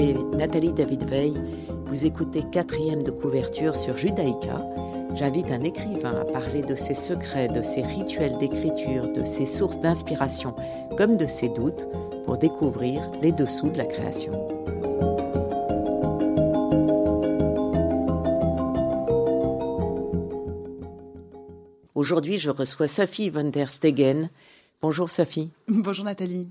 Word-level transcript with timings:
Nathalie 0.00 0.72
David-Veil. 0.72 1.34
Vous 1.84 2.06
écoutez 2.06 2.42
quatrième 2.50 3.02
de 3.02 3.10
couverture 3.10 3.76
sur 3.76 3.98
Judaïka. 3.98 4.64
J'invite 5.14 5.50
un 5.50 5.62
écrivain 5.62 6.22
à 6.22 6.24
parler 6.24 6.62
de 6.62 6.74
ses 6.74 6.94
secrets, 6.94 7.48
de 7.48 7.62
ses 7.62 7.82
rituels 7.82 8.38
d'écriture, 8.38 9.12
de 9.12 9.26
ses 9.26 9.44
sources 9.44 9.78
d'inspiration, 9.78 10.54
comme 10.96 11.18
de 11.18 11.26
ses 11.26 11.50
doutes, 11.50 11.86
pour 12.24 12.38
découvrir 12.38 13.10
les 13.20 13.32
dessous 13.32 13.68
de 13.68 13.76
la 13.76 13.84
création. 13.84 14.32
Aujourd'hui, 21.94 22.38
je 22.38 22.50
reçois 22.50 22.88
Sophie 22.88 23.28
van 23.28 23.44
der 23.44 23.68
Stegen. 23.68 24.30
Bonjour 24.80 25.10
Sophie. 25.10 25.50
Bonjour 25.68 26.06
Nathalie. 26.06 26.48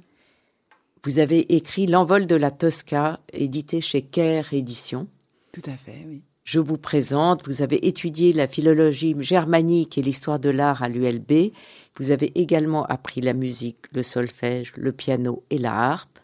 Vous 1.05 1.19
avez 1.19 1.55
écrit 1.55 1.87
L'envol 1.87 2.27
de 2.27 2.35
la 2.35 2.51
Tosca, 2.51 3.21
édité 3.31 3.79
chez 3.79 4.01
Caire 4.01 4.53
Éditions. 4.53 5.07
Tout 5.53 5.61
à 5.65 5.77
fait, 5.77 6.05
oui. 6.05 6.21
Je 6.43 6.59
vous 6.59 6.77
présente, 6.77 7.45
vous 7.45 7.61
avez 7.61 7.87
étudié 7.87 8.33
la 8.33 8.47
philologie 8.47 9.15
germanique 9.19 9.97
et 9.97 10.01
l'histoire 10.01 10.39
de 10.39 10.49
l'art 10.49 10.83
à 10.83 10.89
l'ULB. 10.89 11.51
Vous 11.95 12.11
avez 12.11 12.31
également 12.39 12.85
appris 12.85 13.21
la 13.21 13.33
musique, 13.33 13.77
le 13.93 14.03
solfège, 14.03 14.73
le 14.75 14.91
piano 14.91 15.43
et 15.51 15.57
la 15.57 15.73
harpe. 15.73 16.19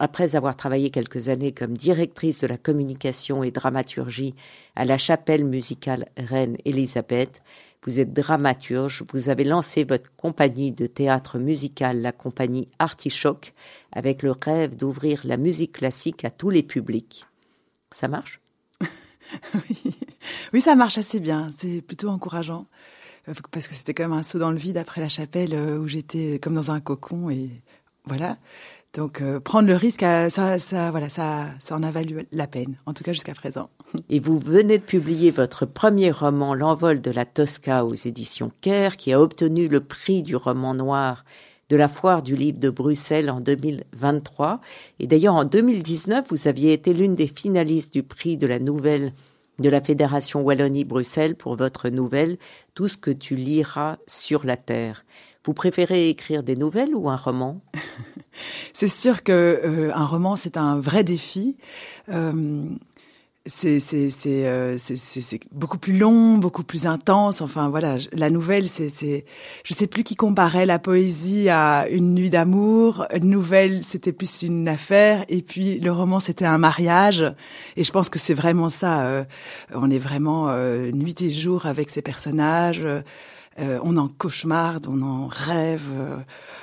Après 0.00 0.34
avoir 0.34 0.56
travaillé 0.56 0.90
quelques 0.90 1.28
années 1.28 1.52
comme 1.52 1.76
directrice 1.76 2.40
de 2.40 2.46
la 2.46 2.58
communication 2.58 3.42
et 3.42 3.50
dramaturgie 3.50 4.34
à 4.74 4.84
la 4.84 4.98
chapelle 4.98 5.44
musicale 5.44 6.06
Reine 6.16 6.56
Elisabeth, 6.64 7.40
vous 7.84 8.00
êtes 8.00 8.12
dramaturge, 8.12 9.04
vous 9.12 9.28
avez 9.30 9.44
lancé 9.44 9.84
votre 9.84 10.14
compagnie 10.16 10.72
de 10.72 10.86
théâtre 10.86 11.38
musical, 11.38 12.02
la 12.02 12.12
compagnie 12.12 12.68
Artichoc, 12.78 13.54
avec 13.92 14.22
le 14.22 14.32
rêve 14.32 14.76
d'ouvrir 14.76 15.22
la 15.24 15.36
musique 15.36 15.72
classique 15.72 16.24
à 16.24 16.30
tous 16.30 16.50
les 16.50 16.62
publics. 16.62 17.26
Ça 17.90 18.08
marche? 18.08 18.40
Oui. 20.52 20.60
ça 20.60 20.74
marche 20.74 20.98
assez 20.98 21.20
bien. 21.20 21.50
C'est 21.56 21.82
plutôt 21.82 22.08
encourageant 22.08 22.66
euh, 23.28 23.34
parce 23.52 23.68
que 23.68 23.74
c'était 23.74 23.94
quand 23.94 24.02
même 24.02 24.18
un 24.18 24.24
saut 24.24 24.40
dans 24.40 24.50
le 24.50 24.58
vide 24.58 24.76
après 24.76 25.00
la 25.00 25.08
chapelle 25.08 25.54
euh, 25.54 25.78
où 25.78 25.86
j'étais 25.86 26.40
comme 26.42 26.54
dans 26.54 26.72
un 26.72 26.80
cocon 26.80 27.30
et 27.30 27.62
voilà. 28.04 28.38
Donc 28.94 29.20
euh, 29.20 29.38
prendre 29.38 29.68
le 29.68 29.76
risque, 29.76 30.00
ça, 30.00 30.58
ça, 30.58 30.90
voilà, 30.90 31.08
ça, 31.08 31.46
ça 31.60 31.76
en 31.76 31.82
a 31.84 31.92
valu 31.92 32.26
la 32.32 32.48
peine, 32.48 32.76
en 32.86 32.92
tout 32.92 33.04
cas 33.04 33.12
jusqu'à 33.12 33.34
présent. 33.34 33.70
Et 34.10 34.18
vous 34.18 34.38
venez 34.38 34.78
de 34.78 34.82
publier 34.82 35.30
votre 35.30 35.64
premier 35.64 36.10
roman, 36.10 36.54
L'envol 36.54 37.00
de 37.00 37.10
la 37.12 37.24
Tosca, 37.24 37.84
aux 37.84 37.94
éditions 37.94 38.50
Caire, 38.60 38.96
qui 38.96 39.12
a 39.12 39.20
obtenu 39.20 39.68
le 39.68 39.80
prix 39.80 40.22
du 40.22 40.34
roman 40.34 40.74
noir 40.74 41.24
de 41.68 41.76
la 41.76 41.86
foire 41.86 42.22
du 42.24 42.34
livre 42.34 42.58
de 42.58 42.68
Bruxelles 42.68 43.30
en 43.30 43.40
2023. 43.40 44.60
Et 44.98 45.06
d'ailleurs, 45.06 45.36
en 45.36 45.44
2019, 45.44 46.26
vous 46.28 46.48
aviez 46.48 46.72
été 46.72 46.92
l'une 46.92 47.14
des 47.14 47.28
finalistes 47.28 47.92
du 47.92 48.02
prix 48.02 48.36
de 48.36 48.48
la 48.48 48.58
nouvelle 48.58 49.12
de 49.60 49.68
la 49.68 49.80
Fédération 49.80 50.40
Wallonie-Bruxelles 50.42 51.36
pour 51.36 51.54
votre 51.54 51.88
nouvelle 51.90 52.38
Tout 52.74 52.88
ce 52.88 52.96
que 52.96 53.10
tu 53.10 53.36
liras 53.36 53.98
sur 54.08 54.44
la 54.44 54.56
terre. 54.56 55.04
Vous 55.44 55.54
préférez 55.54 56.08
écrire 56.08 56.42
des 56.42 56.56
nouvelles 56.56 56.94
ou 56.94 57.08
un 57.08 57.16
roman? 57.16 57.60
C'est 58.72 58.88
sûr 58.88 59.22
que 59.22 59.32
euh, 59.64 59.90
un 59.94 60.04
roman 60.04 60.36
c'est 60.36 60.56
un 60.56 60.80
vrai 60.80 61.04
défi. 61.04 61.56
Euh, 62.10 62.64
c'est 63.46 63.82
euh, 64.26 64.78
beaucoup 65.50 65.78
plus 65.78 65.96
long, 65.96 66.36
beaucoup 66.36 66.62
plus 66.62 66.86
intense. 66.86 67.40
Enfin 67.40 67.68
voilà, 67.68 67.96
la 68.12 68.28
nouvelle, 68.30 68.66
c'est 68.66 68.90
c'est 68.90 69.24
je 69.64 69.74
sais 69.74 69.86
plus 69.86 70.04
qui 70.04 70.14
comparait 70.14 70.66
la 70.66 70.78
poésie 70.78 71.48
à 71.48 71.88
une 71.88 72.14
nuit 72.14 72.30
d'amour. 72.30 73.06
Une 73.14 73.30
nouvelle, 73.30 73.82
c'était 73.82 74.12
plus 74.12 74.42
une 74.42 74.68
affaire, 74.68 75.24
et 75.28 75.42
puis 75.42 75.80
le 75.80 75.90
roman, 75.90 76.20
c'était 76.20 76.44
un 76.44 76.58
mariage. 76.58 77.24
Et 77.76 77.84
je 77.84 77.92
pense 77.92 78.08
que 78.10 78.18
c'est 78.18 78.34
vraiment 78.34 78.70
ça. 78.70 79.06
Euh, 79.06 79.24
on 79.74 79.90
est 79.90 79.98
vraiment 79.98 80.48
euh, 80.50 80.90
nuit 80.92 81.20
et 81.22 81.30
jour 81.30 81.66
avec 81.66 81.90
ces 81.90 82.02
personnages. 82.02 82.86
On 83.58 83.96
en 83.96 84.08
cauchemarde, 84.08 84.86
on 84.88 85.02
en 85.02 85.26
rêve, 85.26 85.82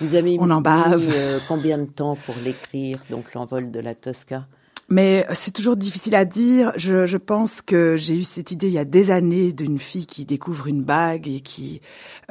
Vous 0.02 0.16
avez 0.16 0.38
on 0.40 0.50
en 0.50 0.62
bave. 0.62 1.14
combien 1.48 1.78
de 1.78 1.86
temps 1.86 2.16
pour 2.26 2.36
l'écrire, 2.44 3.00
donc 3.10 3.34
l'envol 3.34 3.72
de 3.72 3.80
la 3.80 3.96
Tosca? 3.96 4.48
Mais 4.90 5.26
c'est 5.34 5.52
toujours 5.52 5.76
difficile 5.76 6.16
à 6.16 6.26
dire. 6.26 6.72
Je, 6.78 7.06
je 7.06 7.18
pense 7.18 7.62
que 7.62 7.96
j'ai 7.98 8.20
eu 8.20 8.24
cette 8.24 8.52
idée 8.52 8.68
il 8.68 8.74
y 8.74 8.80
a 8.80 8.86
des 8.86 9.12
années 9.12 9.52
d'une 9.52 9.80
fille 9.80 10.06
qui 10.06 10.26
découvre 10.26 10.68
une 10.68 10.84
bague 10.84 11.28
et 11.28 11.42
qui 11.42 11.82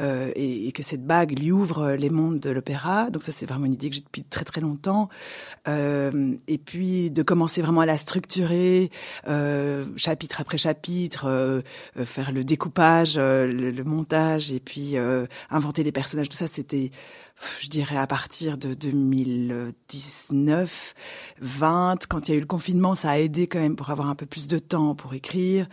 euh, 0.00 0.30
et, 0.34 0.72
que 0.72 0.82
cette 0.82 1.06
bague 1.06 1.38
lui 1.38 1.52
ouvre 1.52 1.92
les 1.92 2.10
mondes 2.10 2.40
de 2.40 2.50
l'opéra. 2.50 3.10
Donc 3.10 3.22
ça 3.22 3.32
c'est 3.32 3.46
vraiment 3.46 3.66
une 3.66 3.74
idée 3.74 3.90
que 3.90 3.96
j'ai 3.96 4.02
depuis 4.02 4.24
très 4.24 4.44
très 4.44 4.60
longtemps. 4.60 5.08
Euh, 5.68 6.34
et 6.48 6.58
puis 6.58 7.10
de 7.10 7.22
commencer 7.22 7.62
vraiment 7.62 7.82
à 7.82 7.86
la 7.86 7.98
structurer 7.98 8.90
euh, 9.28 9.84
chapitre 9.96 10.40
après 10.40 10.58
chapitre, 10.58 11.26
euh, 11.26 11.60
euh, 11.98 12.04
faire 12.04 12.32
le 12.32 12.44
découpage, 12.44 13.16
le, 13.16 13.70
le, 13.70 13.84
montage 13.84 14.52
et 14.52 14.60
puis 14.60 14.96
inventer 15.50 15.82
les 15.82 15.92
personnages. 15.92 16.28
Tout 16.28 16.36
ça 16.36 16.46
c'était 16.46 16.90
je 17.60 17.68
dirais 17.68 17.98
à 17.98 18.06
partir 18.06 18.56
de 18.56 18.72
2019, 18.74 20.94
20, 21.40 22.06
quand 22.08 22.28
il 22.28 22.32
y 22.32 22.34
a 22.34 22.38
eu 22.38 22.40
confinement, 22.46 22.94
ça 22.94 23.10
a 23.10 23.18
aidé 23.18 23.46
quand 23.46 23.58
même 23.58 23.76
pour 23.76 23.90
avoir 23.90 24.08
un 24.08 24.14
peu 24.14 24.26
plus 24.26 24.48
de 24.48 24.58
temps 24.58 24.94
pour 24.94 25.14
écrire. 25.14 25.68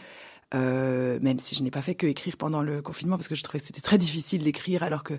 Euh, 0.54 1.18
même 1.22 1.40
si 1.40 1.56
je 1.56 1.64
n'ai 1.64 1.72
pas 1.72 1.82
fait 1.82 1.96
que 1.96 2.06
écrire 2.06 2.38
pendant 2.38 2.62
le 2.62 2.82
confinement 2.82 3.18
parce 3.18 3.28
que 3.28 3.36
je 3.36 3.42
trouvais 3.44 3.60
que 3.60 3.66
c'était 3.66 3.82
très 3.82 3.98
difficile 3.98 4.44
d'écrire 4.44 4.84
alors 4.84 5.04
que 5.04 5.16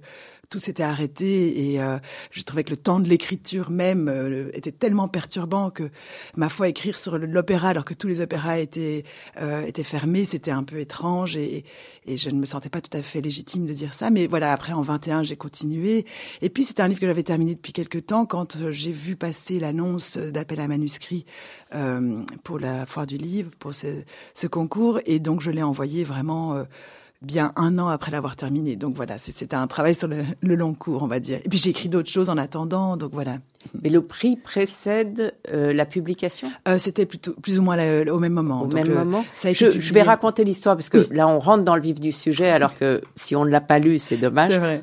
tout 0.49 0.61
s'était 0.61 0.83
arrêté 0.83 1.73
et 1.73 1.83
euh, 1.83 1.99
je 2.31 2.43
trouvais 2.43 2.65
que 2.65 2.71
le 2.71 2.77
temps 2.77 3.01
de 3.01 3.09
l'écriture 3.09 3.71
même 3.71 4.09
euh, 4.09 4.51
était 4.53 4.73
tellement 4.73 5.09
perturbant 5.09 5.71
que 5.71 5.91
ma 6.37 6.49
foi 6.49 6.69
écrire 6.69 6.99
sur 6.99 7.19
l'opéra 7.19 7.71
alors 7.71 7.85
que 7.85 7.95
tous 7.95 8.07
les 8.07 8.21
opéras 8.21 8.59
étaient 8.59 9.05
euh, 9.41 9.63
étaient 9.63 9.83
fermés 9.83 10.25
c'était 10.25 10.51
un 10.51 10.63
peu 10.63 10.79
étrange 10.79 11.37
et, 11.37 11.65
et 12.07 12.17
je 12.17 12.31
ne 12.31 12.39
me 12.39 12.47
sentais 12.47 12.69
pas 12.69 12.81
tout 12.81 12.97
à 12.97 13.03
fait 13.03 13.21
légitime 13.21 13.67
de 13.67 13.73
dire 13.73 13.95
ça. 13.95 14.11
Mais 14.11 14.27
voilà 14.27 14.53
après 14.53 14.73
en 14.73 14.83
21 14.83 15.23
j'ai 15.23 15.37
continué. 15.37 16.07
Et 16.41 16.51
puis 16.51 16.65
c'était 16.65 16.83
un 16.83 16.89
livre 16.89 17.01
que 17.01 17.07
j'avais 17.07 17.23
terminé 17.23 17.55
depuis 17.55 17.73
quelques 17.73 18.07
temps 18.07 18.27
quand 18.27 18.71
j'ai 18.71 18.93
vu 18.93 19.17
passer 19.17 19.59
l'annonce 19.59 20.17
d'appel 20.17 20.61
à 20.61 20.69
manuscrit 20.69 21.25
pour 22.45 22.61
la 22.61 22.87
foire 22.87 23.07
du 23.07 23.17
livre 23.17 23.51
pour 23.59 23.75
ce, 23.75 24.03
ce 24.33 24.47
concours. 24.47 25.01
Et 25.07 25.19
donc 25.25 25.41
je 25.41 25.51
l'ai 25.51 25.63
envoyé 25.63 26.05
vraiment 26.05 26.65
bien 27.25 27.53
un 27.57 27.79
an 27.79 27.89
après 27.89 28.11
l'avoir 28.11 28.37
terminé. 28.37 28.77
Donc 28.77 28.95
voilà, 28.95 29.19
c'était 29.19 29.57
un 29.57 29.67
travail 29.67 29.95
sur 29.95 30.09
le, 30.09 30.25
long 30.43 30.75
cours, 30.75 31.03
on 31.03 31.07
va 31.07 31.19
dire. 31.19 31.39
Et 31.45 31.49
puis 31.49 31.59
j'ai 31.59 31.71
écrit 31.71 31.89
d'autres 31.89 32.11
choses 32.11 32.31
en 32.31 32.39
attendant, 32.39 32.97
donc 32.97 33.11
voilà. 33.13 33.39
Mais 33.83 33.89
le 33.89 34.03
prix 34.03 34.37
précède 34.37 35.35
euh, 35.53 35.73
la 35.73 35.87
publication? 35.87 36.49
Euh, 36.69 36.79
C'était 36.79 37.07
plutôt 37.07 37.33
plus 37.33 37.59
ou 37.59 37.63
moins 37.63 37.77
au 38.07 38.19
même 38.19 38.33
moment. 38.33 38.63
Au 38.63 38.67
même 38.67 38.93
moment. 38.93 39.25
Ça 39.35 39.53
je, 39.53 39.93
vais 39.93 40.03
raconter 40.03 40.45
l'histoire 40.45 40.77
parce 40.77 40.91
que 40.91 41.13
là 41.13 41.27
on 41.27 41.39
rentre 41.39 41.65
dans 41.65 41.77
le 41.77 41.83
vif 41.83 41.99
du 41.99 42.13
sujet, 42.13 42.51
alors 42.51 42.77
que 42.77 43.03
si 43.17 43.35
on 43.35 43.45
ne 43.45 43.51
l'a 43.51 43.61
pas 43.61 43.79
lu, 43.79 43.99
c'est 43.99 44.17
dommage. 44.17 44.53
C'est 44.53 44.59
vrai. 44.59 44.83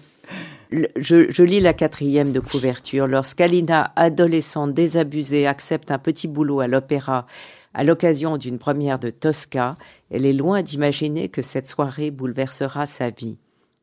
Je, 0.95 1.29
je, 1.29 1.43
lis 1.43 1.59
la 1.59 1.73
quatrième 1.73 2.31
de 2.31 2.39
couverture. 2.39 3.05
Lorsqu'Alina, 3.05 3.91
adolescente 3.97 4.73
désabusée, 4.73 5.45
accepte 5.45 5.91
un 5.91 5.97
petit 5.97 6.29
boulot 6.29 6.61
à 6.61 6.67
l'opéra 6.67 7.27
à 7.73 7.83
l'occasion 7.83 8.37
d'une 8.37 8.59
première 8.59 8.99
de 8.99 9.09
Tosca, 9.09 9.77
elle 10.11 10.25
est 10.25 10.33
loin 10.33 10.61
d'imaginer 10.61 11.29
que 11.29 11.41
cette 11.41 11.67
soirée 11.67 12.11
bouleversera 12.11 12.85
sa 12.85 13.09
vie. 13.09 13.39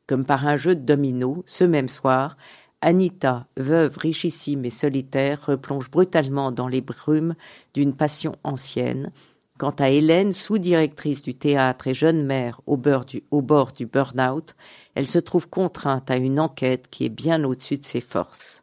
Comme 0.07 0.25
par 0.25 0.47
un 0.47 0.57
jeu 0.57 0.75
de 0.75 0.85
domino, 0.85 1.43
ce 1.47 1.65
même 1.65 1.89
soir, 1.89 2.37
Anita, 2.81 3.47
veuve 3.57 3.97
richissime 3.97 4.65
et 4.65 4.71
solitaire, 4.71 5.47
replonge 5.47 5.91
brutalement 5.91 6.53
dans 6.53 6.69
les 6.69 6.81
brumes 6.81 7.35
d'une 7.75 7.95
passion 7.95 8.37
ancienne. 8.45 9.11
Quant 9.59 9.75
à 9.79 9.91
Hélène, 9.91 10.33
sous-directrice 10.33 11.21
du 11.21 11.35
théâtre 11.35 11.89
et 11.89 11.95
jeune 11.95 12.25
mère 12.25 12.61
au, 12.67 12.77
bord 12.77 13.05
du, 13.05 13.25
au 13.33 13.43
bord 13.43 13.73
du 13.73 13.87
burn-out, 13.87 14.55
elle 14.95 15.09
se 15.09 15.19
trouve 15.19 15.49
contrainte 15.49 16.11
à 16.11 16.17
une 16.17 16.39
enquête 16.39 16.87
qui 16.89 17.05
est 17.05 17.09
bien 17.09 17.43
au-dessus 17.43 17.79
de 17.79 17.85
ses 17.85 18.01
forces. 18.01 18.63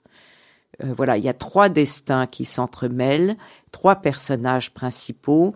Euh, 0.83 0.93
voilà, 0.95 1.17
il 1.17 1.23
y 1.25 1.29
a 1.29 1.33
trois 1.33 1.67
destins 1.67 2.27
qui 2.27 2.45
s'entremêlent, 2.45 3.35
trois 3.71 3.97
personnages 3.97 4.73
principaux. 4.73 5.53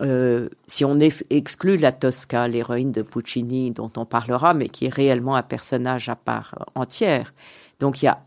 Euh, 0.00 0.48
si 0.66 0.84
on 0.84 0.98
exclut 0.98 1.76
la 1.76 1.92
Tosca, 1.92 2.48
l'héroïne 2.48 2.92
de 2.92 3.02
Puccini 3.02 3.70
dont 3.70 3.92
on 3.96 4.04
parlera, 4.04 4.54
mais 4.54 4.68
qui 4.68 4.86
est 4.86 4.94
réellement 4.94 5.36
un 5.36 5.42
personnage 5.42 6.08
à 6.08 6.16
part 6.16 6.54
entière. 6.74 7.34
Donc 7.80 8.02
il 8.02 8.06
y 8.06 8.08
a 8.08 8.22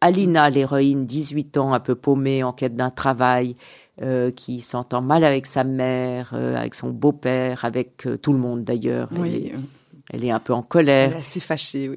Alina, 0.00 0.50
l'héroïne, 0.50 1.06
18 1.06 1.56
ans, 1.56 1.72
un 1.72 1.80
peu 1.80 1.94
paumée, 1.94 2.42
en 2.42 2.52
quête 2.52 2.76
d'un 2.76 2.90
travail, 2.90 3.56
euh, 4.02 4.30
qui 4.30 4.60
s'entend 4.60 5.00
mal 5.00 5.24
avec 5.24 5.46
sa 5.46 5.64
mère, 5.64 6.34
avec 6.34 6.74
son 6.74 6.90
beau-père, 6.90 7.64
avec 7.64 8.06
tout 8.20 8.32
le 8.32 8.38
monde 8.38 8.64
d'ailleurs. 8.64 9.08
Oui. 9.16 9.52
Elle, 10.10 10.24
est 10.24 10.30
un 10.30 10.40
peu 10.40 10.52
en 10.52 10.62
colère. 10.62 11.12
Elle 11.12 11.16
est 11.16 11.20
assez 11.20 11.40
fâchée, 11.40 11.88
oui. 11.88 11.96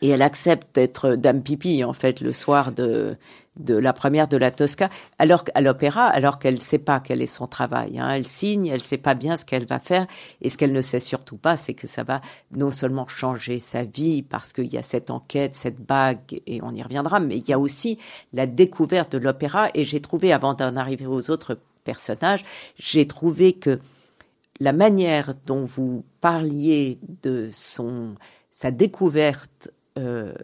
et 0.00 0.08
elle 0.08 0.22
accepte 0.22 0.74
d'être 0.74 1.16
dame 1.16 1.42
pipi 1.42 1.84
en 1.84 1.92
fait 1.92 2.22
le 2.22 2.32
soir 2.32 2.72
de 2.72 3.16
de 3.58 3.74
la 3.74 3.92
première 3.92 4.28
de 4.28 4.36
la 4.36 4.50
Tosca, 4.50 4.88
alors 5.18 5.44
à 5.54 5.60
l'opéra, 5.60 6.06
alors 6.06 6.38
qu'elle 6.38 6.54
ne 6.54 6.60
sait 6.60 6.78
pas 6.78 7.00
quel 7.00 7.22
est 7.22 7.26
son 7.26 7.46
travail. 7.46 7.98
Hein. 7.98 8.10
Elle 8.10 8.26
signe, 8.26 8.66
elle 8.66 8.74
ne 8.74 8.78
sait 8.78 8.98
pas 8.98 9.14
bien 9.14 9.36
ce 9.36 9.44
qu'elle 9.44 9.66
va 9.66 9.80
faire, 9.80 10.06
et 10.40 10.48
ce 10.48 10.56
qu'elle 10.56 10.72
ne 10.72 10.82
sait 10.82 11.00
surtout 11.00 11.36
pas, 11.36 11.56
c'est 11.56 11.74
que 11.74 11.86
ça 11.86 12.04
va 12.04 12.20
non 12.56 12.70
seulement 12.70 13.06
changer 13.06 13.58
sa 13.58 13.84
vie, 13.84 14.22
parce 14.22 14.52
qu'il 14.52 14.72
y 14.72 14.78
a 14.78 14.82
cette 14.82 15.10
enquête, 15.10 15.56
cette 15.56 15.80
bague, 15.80 16.40
et 16.46 16.60
on 16.62 16.74
y 16.74 16.82
reviendra, 16.82 17.20
mais 17.20 17.36
il 17.36 17.48
y 17.48 17.52
a 17.52 17.58
aussi 17.58 17.98
la 18.32 18.46
découverte 18.46 19.12
de 19.12 19.18
l'opéra, 19.18 19.68
et 19.74 19.84
j'ai 19.84 20.00
trouvé, 20.00 20.32
avant 20.32 20.54
d'en 20.54 20.76
arriver 20.76 21.06
aux 21.06 21.30
autres 21.30 21.58
personnage, 21.88 22.44
j'ai 22.78 23.06
trouvé 23.06 23.54
que 23.54 23.78
la 24.60 24.74
manière 24.74 25.34
dont 25.46 25.64
vous 25.64 26.04
parliez 26.20 26.98
de 27.22 27.48
son 27.50 28.14
sa 28.52 28.70
découverte 28.70 29.70
euh, 29.96 30.34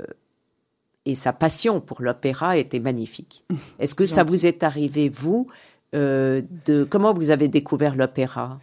et 1.07 1.15
sa 1.15 1.33
passion 1.33 1.81
pour 1.81 2.03
l'opéra 2.03 2.57
était 2.57 2.79
magnifique. 2.79 3.45
Est-ce 3.79 3.95
que 3.95 4.07
ça 4.07 4.25
vous 4.25 4.47
est 4.47 4.63
arrivé 4.63 5.09
vous 5.09 5.49
euh, 5.95 6.43
de 6.67 6.85
comment 6.85 7.13
vous 7.13 7.31
avez 7.31 7.49
découvert 7.49 7.95
l'opéra? 7.95 8.59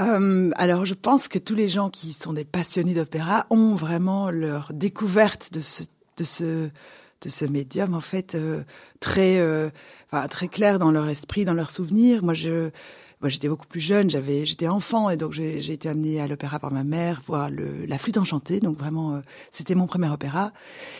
Euh, 0.00 0.50
alors, 0.56 0.86
je 0.86 0.94
pense 0.94 1.26
que 1.26 1.38
tous 1.38 1.56
les 1.56 1.66
gens 1.66 1.90
qui 1.90 2.12
sont 2.12 2.32
des 2.32 2.44
passionnés 2.44 2.94
d'opéra 2.94 3.46
ont 3.50 3.74
vraiment 3.74 4.30
leur 4.30 4.72
découverte 4.72 5.52
de 5.52 5.60
ce, 5.60 5.82
de 6.18 6.24
ce, 6.24 6.68
de 7.22 7.28
ce 7.28 7.44
médium 7.44 7.94
en 7.94 8.00
fait 8.00 8.36
euh, 8.36 8.62
très, 9.00 9.42
enfin, 10.12 10.28
très 10.28 10.48
clair 10.48 10.78
dans 10.78 10.92
leur 10.92 11.08
esprit, 11.08 11.44
dans 11.44 11.54
leurs 11.54 11.70
souvenirs. 11.70 12.22
Moi, 12.22 12.34
je 12.34 12.70
moi, 13.20 13.28
j'étais 13.28 13.48
beaucoup 13.48 13.66
plus 13.66 13.80
jeune, 13.80 14.08
j'avais, 14.08 14.46
j'étais 14.46 14.68
enfant 14.68 15.10
et 15.10 15.16
donc 15.16 15.32
j'ai 15.32 15.72
été 15.72 15.88
amenée 15.88 16.20
à 16.20 16.28
l'opéra 16.28 16.60
par 16.60 16.72
ma 16.72 16.84
mère 16.84 17.20
voir 17.26 17.50
le, 17.50 17.84
la 17.86 17.98
flûte 17.98 18.16
enchantée. 18.16 18.60
Donc 18.60 18.78
vraiment, 18.78 19.16
euh, 19.16 19.20
c'était 19.50 19.74
mon 19.74 19.88
premier 19.88 20.08
opéra 20.08 20.52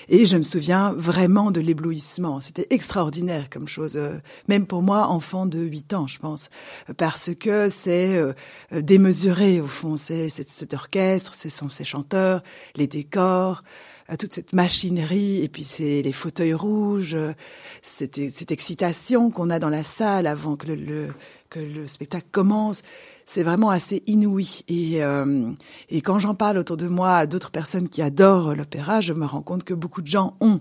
et 0.08 0.26
je 0.26 0.36
me 0.36 0.42
souviens 0.42 0.92
vraiment 0.92 1.52
de 1.52 1.60
l'éblouissement. 1.60 2.40
C'était 2.40 2.66
extraordinaire 2.70 3.48
comme 3.50 3.68
chose, 3.68 3.96
euh, 3.96 4.14
même 4.48 4.66
pour 4.66 4.82
moi, 4.82 5.06
enfant 5.06 5.46
de 5.46 5.60
8 5.60 5.94
ans, 5.94 6.06
je 6.08 6.18
pense, 6.18 6.50
parce 6.96 7.30
que 7.38 7.68
c'est 7.68 8.16
euh, 8.16 8.32
démesuré 8.72 9.60
au 9.60 9.68
fond. 9.68 9.96
C'est 9.96 10.28
cet 10.28 10.74
orchestre, 10.74 11.34
ce 11.36 11.48
sont 11.48 11.68
ces 11.68 11.84
chanteurs, 11.84 12.42
les 12.74 12.88
décors 12.88 13.62
toute 14.16 14.32
cette 14.32 14.52
machinerie 14.52 15.42
et 15.44 15.48
puis 15.48 15.64
c'est 15.64 16.00
les 16.02 16.12
fauteuils 16.12 16.54
rouges, 16.54 17.16
cette, 17.82 18.32
cette 18.32 18.50
excitation 18.50 19.30
qu'on 19.30 19.50
a 19.50 19.58
dans 19.58 19.68
la 19.68 19.84
salle 19.84 20.26
avant 20.26 20.56
que 20.56 20.66
le, 20.66 21.08
que 21.50 21.60
le 21.60 21.86
spectacle 21.86 22.26
commence. 22.32 22.82
C'est 23.26 23.42
vraiment 23.42 23.70
assez 23.70 24.02
inouï. 24.06 24.62
Et, 24.68 25.04
euh, 25.04 25.52
et 25.90 26.00
quand 26.00 26.18
j'en 26.18 26.34
parle 26.34 26.58
autour 26.58 26.78
de 26.78 26.88
moi 26.88 27.16
à 27.16 27.26
d'autres 27.26 27.50
personnes 27.50 27.88
qui 27.88 28.00
adorent 28.00 28.54
l'opéra, 28.54 29.00
je 29.00 29.12
me 29.12 29.26
rends 29.26 29.42
compte 29.42 29.64
que 29.64 29.74
beaucoup 29.74 30.00
de 30.00 30.06
gens 30.06 30.36
ont 30.40 30.60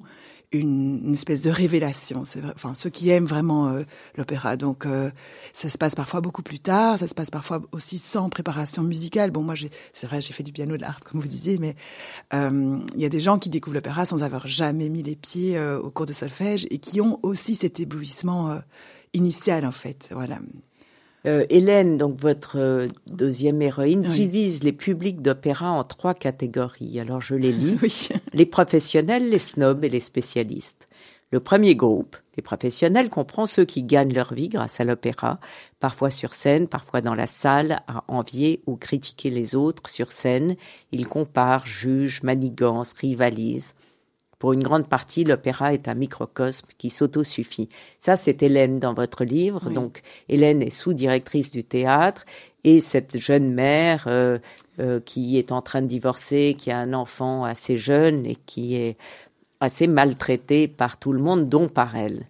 une, 0.52 1.02
une 1.06 1.14
espèce 1.14 1.42
de 1.42 1.50
révélation. 1.50 2.26
C'est 2.26 2.42
enfin 2.54 2.74
ceux 2.74 2.90
qui 2.90 3.10
aiment 3.10 3.26
vraiment 3.26 3.68
euh, 3.68 3.84
l'opéra. 4.16 4.58
Donc 4.58 4.86
euh, 4.86 5.12
ça 5.54 5.70
se 5.70 5.78
passe 5.78 5.96
parfois 5.96 6.22
beaucoup 6.22 6.44
plus 6.44 6.60
tard, 6.60 7.00
ça 7.00 7.08
se 7.08 7.14
passe 7.14 7.30
parfois 7.30 7.62
aussi 7.72 7.98
sans 7.98 8.30
préparation 8.30 8.84
musicale. 8.84 9.32
Bon, 9.32 9.42
moi 9.42 9.56
c'est 9.94 10.08
vrai, 10.08 10.22
j'ai 10.22 10.34
fait 10.34 10.44
du 10.44 10.52
piano, 10.52 10.78
de 10.78 10.82
l'art 10.82 11.00
comme 11.04 11.22
vous 11.22 11.28
disiez, 11.28 11.58
mais 11.58 11.76
il 12.34 13.00
y 13.02 13.06
a 13.06 13.10
des 13.10 13.20
gens 13.20 13.40
qui 13.40 13.50
découvrent 13.50 13.76
l'opéra 13.76 14.06
sans 14.06 14.24
avoir 14.24 14.48
jamais 14.48 14.90
mis 14.90 15.04
les 15.04 15.16
pieds 15.16 15.60
au 15.60 15.90
cours 15.90 16.06
de 16.06 16.14
solfège 16.14 16.68
et 16.70 16.80
qui 16.80 17.02
ont 17.02 17.20
aussi 17.24 17.56
cet 17.56 17.80
éblouissement 17.80 18.62
initial 19.14 19.66
en 19.66 19.72
fait. 19.72 20.10
Voilà. 20.12 20.40
Euh, 21.28 21.46
Hélène, 21.50 21.98
donc 21.98 22.18
votre 22.20 22.58
euh, 22.58 22.88
deuxième 23.08 23.62
héroïne, 23.62 24.04
divise 24.04 24.64
les 24.64 24.72
publics 24.72 25.22
d'opéra 25.22 25.72
en 25.72 25.84
trois 25.84 26.14
catégories. 26.14 27.02
Alors 27.02 27.20
je 27.20 27.36
les 27.36 27.52
lis. 27.52 28.10
Les 28.34 28.46
professionnels, 28.46 29.30
les 29.30 29.40
snobs 29.40 29.84
et 29.84 29.90
les 29.90 30.00
spécialistes. 30.00 30.88
Le 31.32 31.42
premier 31.42 31.76
groupe, 31.76 32.16
les 32.38 32.44
professionnels, 32.44 33.10
comprend 33.10 33.48
ceux 33.48 33.66
qui 33.66 33.84
gagnent 33.84 34.14
leur 34.14 34.34
vie 34.34 34.48
grâce 34.48 34.80
à 34.80 34.86
l'opéra, 34.86 35.40
parfois 35.82 36.10
sur 36.10 36.34
scène, 36.34 36.68
parfois 36.68 37.02
dans 37.02 37.16
la 37.16 37.28
salle, 37.28 37.82
à 37.88 38.06
envier 38.08 38.62
ou 38.66 38.78
critiquer 38.78 39.30
les 39.30 39.56
autres 39.56 39.90
sur 39.90 40.14
scène. 40.14 40.56
Ils 40.94 41.08
comparent, 41.08 41.66
jugent, 41.66 42.24
manigancent, 42.24 42.94
rivalisent. 42.94 43.74
Pour 44.40 44.54
une 44.54 44.62
grande 44.62 44.88
partie, 44.88 45.24
l'opéra 45.24 45.74
est 45.74 45.88
un 45.88 45.96
microcosme 45.96 46.68
qui 46.78 46.92
s'autosuffit. 46.92 47.70
Ça, 48.00 48.16
c'est 48.16 48.44
Hélène 48.44 48.80
dans 48.80 48.94
votre 48.94 49.24
livre. 49.24 49.72
Donc, 49.72 50.04
Hélène 50.30 50.62
est 50.62 50.70
sous-directrice 50.70 51.50
du 51.50 51.64
théâtre 51.64 52.24
et 52.64 52.80
cette 52.80 53.18
jeune 53.18 53.52
mère 53.52 54.06
euh, 54.08 54.38
euh, 54.80 55.00
qui 55.00 55.40
est 55.40 55.52
en 55.52 55.62
train 55.62 55.82
de 55.82 55.88
divorcer, 55.88 56.56
qui 56.58 56.70
a 56.70 56.78
un 56.78 56.94
enfant 56.94 57.46
assez 57.46 57.78
jeune 57.78 58.28
et 58.28 58.36
qui 58.36 58.76
est 58.76 58.98
assez 59.60 59.88
maltraitée 59.88 60.68
par 60.68 60.98
tout 60.98 61.14
le 61.14 61.20
monde, 61.20 61.50
dont 61.50 61.68
par 61.68 61.96
elle. 61.96 62.28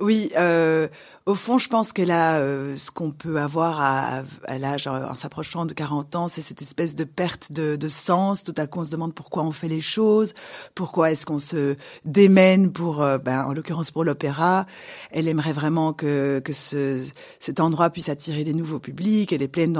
Oui, 0.00 0.30
euh, 0.36 0.86
au 1.28 1.34
fond, 1.34 1.58
je 1.58 1.68
pense 1.68 1.92
qu'elle 1.92 2.10
a 2.10 2.38
euh, 2.38 2.74
ce 2.76 2.90
qu'on 2.90 3.10
peut 3.10 3.38
avoir 3.38 3.82
à, 3.82 4.22
à 4.46 4.58
l'âge, 4.58 4.86
en 4.86 5.12
s'approchant 5.12 5.66
de 5.66 5.74
40 5.74 6.16
ans, 6.16 6.26
c'est 6.26 6.40
cette 6.40 6.62
espèce 6.62 6.96
de 6.96 7.04
perte 7.04 7.52
de, 7.52 7.76
de, 7.76 7.88
sens. 7.88 8.44
Tout 8.44 8.54
à 8.56 8.66
coup, 8.66 8.80
on 8.80 8.84
se 8.84 8.90
demande 8.90 9.12
pourquoi 9.12 9.44
on 9.44 9.52
fait 9.52 9.68
les 9.68 9.82
choses, 9.82 10.32
pourquoi 10.74 11.10
est-ce 11.12 11.26
qu'on 11.26 11.38
se 11.38 11.76
démène 12.06 12.72
pour, 12.72 13.02
euh, 13.02 13.18
ben, 13.18 13.44
en 13.44 13.52
l'occurrence 13.52 13.90
pour 13.90 14.04
l'opéra. 14.04 14.64
Elle 15.10 15.28
aimerait 15.28 15.52
vraiment 15.52 15.92
que, 15.92 16.40
que 16.42 16.54
ce, 16.54 17.06
cet 17.40 17.60
endroit 17.60 17.90
puisse 17.90 18.08
attirer 18.08 18.42
des 18.42 18.54
nouveaux 18.54 18.78
publics. 18.78 19.30
Elle 19.30 19.42
est 19.42 19.48
pleine 19.48 19.76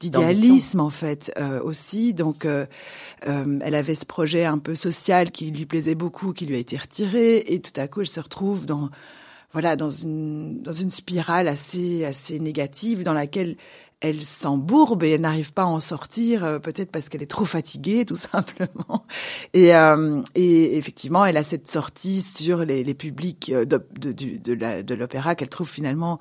d'idéalisme 0.00 0.80
en 0.80 0.90
fait 0.90 1.32
euh, 1.38 1.62
aussi. 1.62 2.12
Donc, 2.12 2.44
elle 3.24 3.74
avait 3.76 3.94
ce 3.94 4.04
projet 4.04 4.46
un 4.46 4.58
peu 4.58 4.74
social 4.74 5.30
qui 5.30 5.52
lui 5.52 5.64
plaisait 5.64 5.94
beaucoup, 5.94 6.32
qui 6.32 6.44
lui 6.44 6.56
a 6.56 6.58
été 6.58 6.76
retiré, 6.76 7.44
et 7.46 7.60
tout 7.60 7.78
à 7.80 7.86
coup, 7.86 8.00
elle 8.00 8.08
se 8.08 8.18
retrouve 8.18 8.66
dans 8.66 8.90
voilà 9.52 9.76
dans 9.76 9.90
une 9.90 10.62
dans 10.62 10.72
une 10.72 10.90
spirale 10.90 11.48
assez 11.48 12.04
assez 12.04 12.38
négative 12.38 13.02
dans 13.02 13.14
laquelle 13.14 13.56
elle 14.00 14.24
s'embourbe 14.24 15.02
et 15.02 15.10
elle 15.10 15.20
n'arrive 15.20 15.52
pas 15.52 15.62
à 15.62 15.66
en 15.66 15.78
sortir, 15.78 16.42
euh, 16.42 16.58
peut-être 16.58 16.90
parce 16.90 17.08
qu'elle 17.08 17.22
est 17.22 17.30
trop 17.30 17.44
fatiguée, 17.44 18.06
tout 18.06 18.16
simplement. 18.32 19.04
Et, 19.52 19.74
euh, 19.74 20.22
et 20.34 20.76
effectivement, 20.76 21.24
elle 21.26 21.36
a 21.36 21.42
cette 21.42 21.70
sortie 21.70 22.22
sur 22.22 22.64
les, 22.64 22.82
les 22.82 22.94
publics 22.94 23.52
euh, 23.54 23.66
de, 23.66 23.86
de, 23.98 24.12
de, 24.12 24.82
de 24.82 24.94
l'opéra 24.94 25.34
qu'elle 25.34 25.50
trouve 25.50 25.68
finalement 25.68 26.18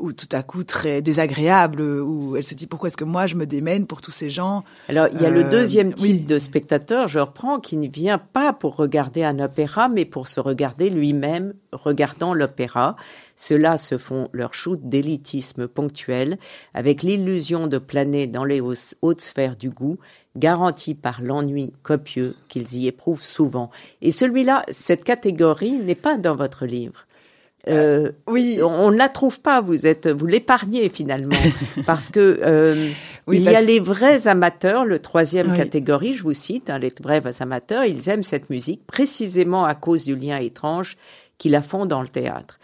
ou 0.00 0.12
tout 0.12 0.28
à 0.32 0.42
coup 0.42 0.64
très 0.64 1.02
désagréable, 1.02 1.82
où 1.82 2.36
elle 2.36 2.44
se 2.44 2.54
dit 2.54 2.66
pourquoi 2.66 2.88
est-ce 2.88 2.96
que 2.96 3.04
moi 3.04 3.26
je 3.26 3.36
me 3.36 3.46
démène 3.46 3.86
pour 3.86 4.00
tous 4.00 4.10
ces 4.10 4.30
gens? 4.30 4.64
Alors 4.88 5.08
il 5.12 5.20
y 5.20 5.26
a 5.26 5.30
le 5.30 5.44
euh, 5.44 5.50
deuxième 5.50 5.94
type 5.94 6.26
de 6.26 6.38
spectateur, 6.38 7.08
je 7.08 7.18
reprends, 7.18 7.60
qui 7.60 7.76
ne 7.76 7.88
vient 7.88 8.18
pas 8.18 8.52
pour 8.52 8.76
regarder 8.76 9.24
un 9.24 9.38
opéra, 9.38 9.88
mais 9.88 10.04
pour 10.04 10.28
se 10.28 10.40
regarder 10.40 10.90
lui-même 10.90 11.54
regardant 11.72 12.34
l'opéra. 12.34 12.96
Ceux-là 13.36 13.78
se 13.78 13.96
font 13.96 14.28
leur 14.32 14.52
shoot 14.52 14.80
d'élitisme 14.82 15.66
ponctuel, 15.66 16.38
avec 16.74 17.02
l'illusion 17.02 17.66
de 17.68 17.78
planer 17.78 18.26
dans 18.26 18.44
les 18.44 18.60
hautes 18.60 19.20
sphères 19.20 19.56
du 19.56 19.70
goût, 19.70 19.98
garantie 20.36 20.94
par 20.94 21.22
l'ennui 21.22 21.72
copieux 21.82 22.36
qu'ils 22.48 22.74
y 22.74 22.86
éprouvent 22.86 23.24
souvent. 23.24 23.70
Et 24.02 24.12
celui-là, 24.12 24.64
cette 24.70 25.04
catégorie 25.04 25.78
n'est 25.78 25.94
pas 25.94 26.18
dans 26.18 26.36
votre 26.36 26.66
livre. 26.66 27.06
Euh, 27.68 28.12
oui, 28.26 28.60
on 28.62 28.90
ne 28.90 28.96
la 28.96 29.08
trouve 29.08 29.40
pas. 29.40 29.60
Vous 29.60 29.86
êtes, 29.86 30.08
vous 30.08 30.26
l'épargnez 30.26 30.88
finalement, 30.88 31.36
parce 31.86 32.10
que 32.10 32.40
euh, 32.42 32.90
il 33.30 33.42
y 33.42 33.48
a 33.48 33.60
les 33.60 33.80
vrais 33.80 34.28
amateurs, 34.28 34.84
le 34.84 34.98
troisième 34.98 35.54
catégorie, 35.54 36.14
je 36.14 36.22
vous 36.22 36.34
cite, 36.34 36.70
hein, 36.70 36.78
les 36.78 36.92
vrais 37.02 37.22
amateurs, 37.40 37.84
ils 37.84 38.08
aiment 38.08 38.24
cette 38.24 38.50
musique 38.50 38.86
précisément 38.86 39.64
à 39.64 39.74
cause 39.74 40.04
du 40.04 40.16
lien 40.16 40.38
étrange 40.38 40.96
qui 41.38 41.48
la 41.48 41.62
font 41.62 41.86
dans 41.86 42.02
le 42.02 42.08
théâtre. 42.08 42.58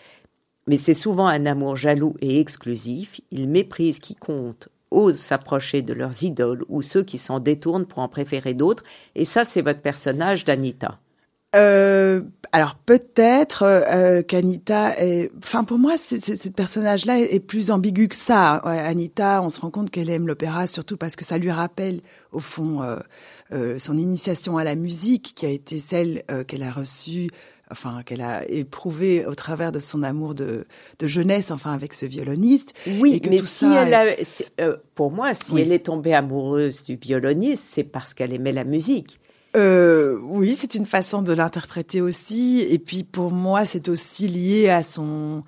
Mais 0.66 0.76
c'est 0.76 0.94
souvent 0.94 1.28
un 1.28 1.46
amour 1.46 1.76
jaloux 1.76 2.14
et 2.20 2.40
exclusif. 2.40 3.20
Ils 3.30 3.48
méprisent 3.48 4.00
qui 4.00 4.16
compte, 4.16 4.68
osent 4.90 5.20
s'approcher 5.20 5.82
de 5.82 5.92
leurs 5.92 6.22
idoles 6.22 6.64
ou 6.68 6.82
ceux 6.82 7.02
qui 7.02 7.18
s'en 7.18 7.38
détournent 7.38 7.86
pour 7.86 8.00
en 8.00 8.08
préférer 8.08 8.54
d'autres. 8.54 8.82
Et 9.14 9.24
ça, 9.24 9.44
c'est 9.44 9.62
votre 9.62 9.80
personnage 9.80 10.44
d'Anita. 10.44 10.98
Euh, 11.56 12.22
alors 12.52 12.74
peut-être 12.74 13.62
euh, 13.64 14.22
qu'Anita 14.22 14.94
est... 14.98 15.30
Enfin 15.38 15.64
pour 15.64 15.78
moi, 15.78 15.96
ce 15.96 16.48
personnage-là 16.48 17.18
est, 17.20 17.40
plus 17.40 17.70
ambigu 17.70 18.08
que 18.08 18.16
ça. 18.16 18.54
Anita, 18.56 19.42
on 19.42 19.50
se 19.50 19.60
rend 19.60 19.70
compte 19.70 19.90
qu'elle 19.90 20.10
aime 20.10 20.26
l'opéra 20.26 20.66
surtout 20.66 20.96
parce 20.96 21.16
que 21.16 21.24
ça 21.24 21.38
lui 21.38 21.50
rappelle 21.50 22.00
au 22.32 22.40
fond 22.40 22.82
euh, 22.82 22.98
euh 23.52 23.78
son 23.78 23.96
initiation 23.96 24.58
à 24.58 24.64
la 24.64 24.74
musique 24.74 25.32
qui 25.34 25.46
a 25.46 25.50
été 25.50 25.78
celle 25.78 26.22
qu'elle 26.46 26.62
a 26.62 26.70
reçue 26.70 27.30
enfin 27.70 28.02
qu'elle 28.04 28.20
a 28.20 28.48
éprouvé 28.48 29.26
au 29.26 29.34
travers 29.34 29.72
de 29.72 29.78
son 29.78 30.02
amour 30.02 30.34
de, 30.34 30.64
de 30.98 31.06
jeunesse, 31.06 31.50
enfin 31.50 31.72
avec 31.72 31.94
ce 31.94 32.06
violoniste. 32.06 32.74
Oui, 33.00 33.20
mais 33.28 33.38
si 33.38 33.64
elle 33.64 33.94
a, 33.94 34.04
euh, 34.60 34.76
pour 34.94 35.10
moi, 35.10 35.34
si 35.34 35.58
elle 35.58 35.72
est 35.72 35.86
tombée 35.86 36.14
amoureuse 36.14 36.84
du 36.84 36.96
violoniste, 36.96 37.64
c'est 37.70 37.84
parce 37.84 38.14
qu'elle 38.14 38.32
aimait 38.32 38.52
la 38.52 38.64
musique. 38.64 39.18
Euh, 39.56 40.18
oui, 40.22 40.54
c'est 40.54 40.74
une 40.74 40.86
façon 40.86 41.22
de 41.22 41.32
l'interpréter 41.32 42.00
aussi. 42.00 42.60
Et 42.68 42.78
puis 42.78 43.04
pour 43.04 43.30
moi, 43.30 43.64
c'est 43.64 43.88
aussi 43.88 44.28
lié 44.28 44.68
à 44.68 44.82
son 44.82 45.44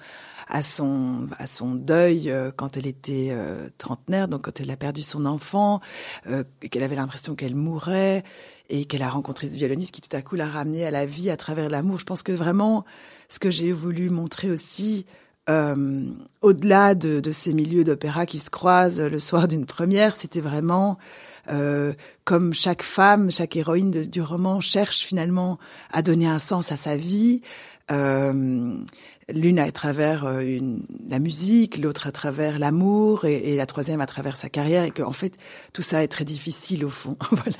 à 0.48 0.62
son 0.62 1.26
à 1.38 1.46
son 1.46 1.74
deuil 1.74 2.30
euh, 2.30 2.50
quand 2.54 2.76
elle 2.76 2.86
était 2.86 3.28
euh, 3.30 3.68
trentenaire, 3.78 4.28
donc 4.28 4.42
quand 4.42 4.60
elle 4.60 4.70
a 4.70 4.76
perdu 4.76 5.02
son 5.02 5.26
enfant, 5.26 5.80
euh, 6.28 6.42
qu'elle 6.70 6.82
avait 6.82 6.96
l'impression 6.96 7.34
qu'elle 7.34 7.54
mourrait 7.54 8.24
et 8.70 8.86
qu'elle 8.86 9.02
a 9.02 9.10
rencontré 9.10 9.48
ce 9.48 9.56
violoniste 9.56 9.92
qui 9.92 10.00
tout 10.00 10.16
à 10.16 10.22
coup 10.22 10.36
l'a 10.36 10.46
ramenée 10.46 10.86
à 10.86 10.90
la 10.90 11.06
vie 11.06 11.30
à 11.30 11.36
travers 11.36 11.68
l'amour. 11.68 11.98
Je 11.98 12.04
pense 12.04 12.22
que 12.22 12.32
vraiment, 12.32 12.84
ce 13.28 13.38
que 13.38 13.50
j'ai 13.50 13.72
voulu 13.72 14.10
montrer 14.10 14.50
aussi, 14.50 15.06
au-delà 16.42 16.94
de, 16.94 17.20
de, 17.20 17.32
ces 17.32 17.54
milieux 17.54 17.82
d'opéra 17.82 18.26
qui 18.26 18.38
se 18.38 18.50
croisent 18.50 19.00
le 19.00 19.18
soir 19.18 19.48
d'une 19.48 19.64
première, 19.64 20.14
c'était 20.14 20.42
vraiment 20.42 20.98
euh, 21.50 21.93
comme 22.25 22.55
chaque 22.55 22.83
femme, 22.83 23.31
chaque 23.31 23.57
héroïne 23.57 23.90
du 23.90 24.23
roman 24.23 24.61
cherche 24.61 25.00
finalement 25.00 25.59
à 25.93 26.02
donner 26.02 26.26
un 26.26 26.38
sens 26.38 26.73
à 26.73 26.76
sa 26.76 26.97
vie. 26.97 27.43
Euh, 27.90 28.75
l'une 29.31 29.59
à 29.59 29.71
travers 29.73 30.26
euh, 30.26 30.40
une, 30.40 30.83
la 31.09 31.19
musique, 31.19 31.78
l'autre 31.78 32.07
à 32.07 32.12
travers 32.12 32.59
l'amour 32.59 33.25
et, 33.25 33.52
et, 33.52 33.57
la 33.57 33.64
troisième 33.67 34.00
à 34.02 34.07
travers 34.07 34.37
sa 34.37 34.49
carrière 34.50 34.85
et 34.85 34.90
qu'en 34.90 35.12
fait 35.12 35.35
tout 35.73 35.81
ça 35.81 36.02
est 36.02 36.09
très 36.09 36.25
difficile 36.25 36.85
au 36.85 36.90
fond. 36.90 37.17
voilà, 37.31 37.57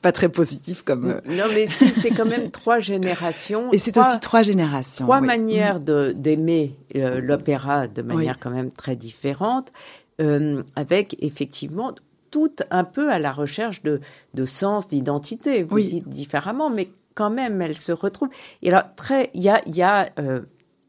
pas 0.00 0.12
très 0.12 0.28
positif 0.28 0.82
comme. 0.82 1.20
Non, 1.26 1.44
mais 1.52 1.66
si, 1.66 1.88
c'est 1.88 2.10
quand 2.10 2.26
même 2.26 2.50
trois 2.50 2.78
générations. 2.78 3.70
Et 3.72 3.78
c'est 3.78 3.98
aussi 3.98 4.20
trois 4.20 4.42
générations. 4.42 5.06
Trois 5.06 5.20
manières 5.20 5.80
de 5.80 6.12
d'aimer 6.16 6.76
l'opéra 6.94 7.88
de 7.88 8.02
manière 8.02 8.38
quand 8.38 8.50
même 8.50 8.70
très 8.70 8.94
différente, 8.94 9.72
euh, 10.20 10.62
avec 10.76 11.16
effectivement 11.18 11.92
tout 12.34 12.56
un 12.72 12.82
peu 12.82 13.12
à 13.12 13.20
la 13.20 13.30
recherche 13.30 13.84
de, 13.84 14.00
de 14.34 14.44
sens, 14.44 14.88
d'identité. 14.88 15.62
Vous 15.62 15.76
oui. 15.76 15.86
dites 15.86 16.08
différemment, 16.08 16.68
mais 16.68 16.88
quand 17.14 17.30
même, 17.30 17.62
elles 17.62 17.78
se 17.78 17.92
retrouvent. 17.92 18.30
Et 18.60 18.70
alors, 18.70 18.92
très, 18.96 19.30
il 19.34 19.42
y 19.42 19.48
a, 19.48 19.62
y 19.68 19.82
a 19.82 20.10
euh, 20.18 20.40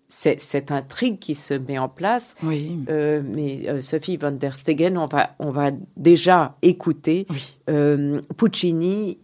cette 0.08 0.72
intrigue 0.72 1.20
qui 1.20 1.36
se 1.36 1.54
met 1.54 1.78
en 1.78 1.88
place. 1.88 2.34
Oui. 2.42 2.80
Euh, 2.90 3.22
mais 3.24 3.70
euh, 3.70 3.80
Sophie 3.80 4.18
van 4.18 4.32
der 4.32 4.56
Stegen, 4.56 4.98
on 4.98 5.06
va, 5.06 5.36
on 5.38 5.52
va 5.52 5.70
déjà 5.98 6.56
écouter 6.64 7.28
oui. 7.30 8.22
Puccini. 8.36 9.20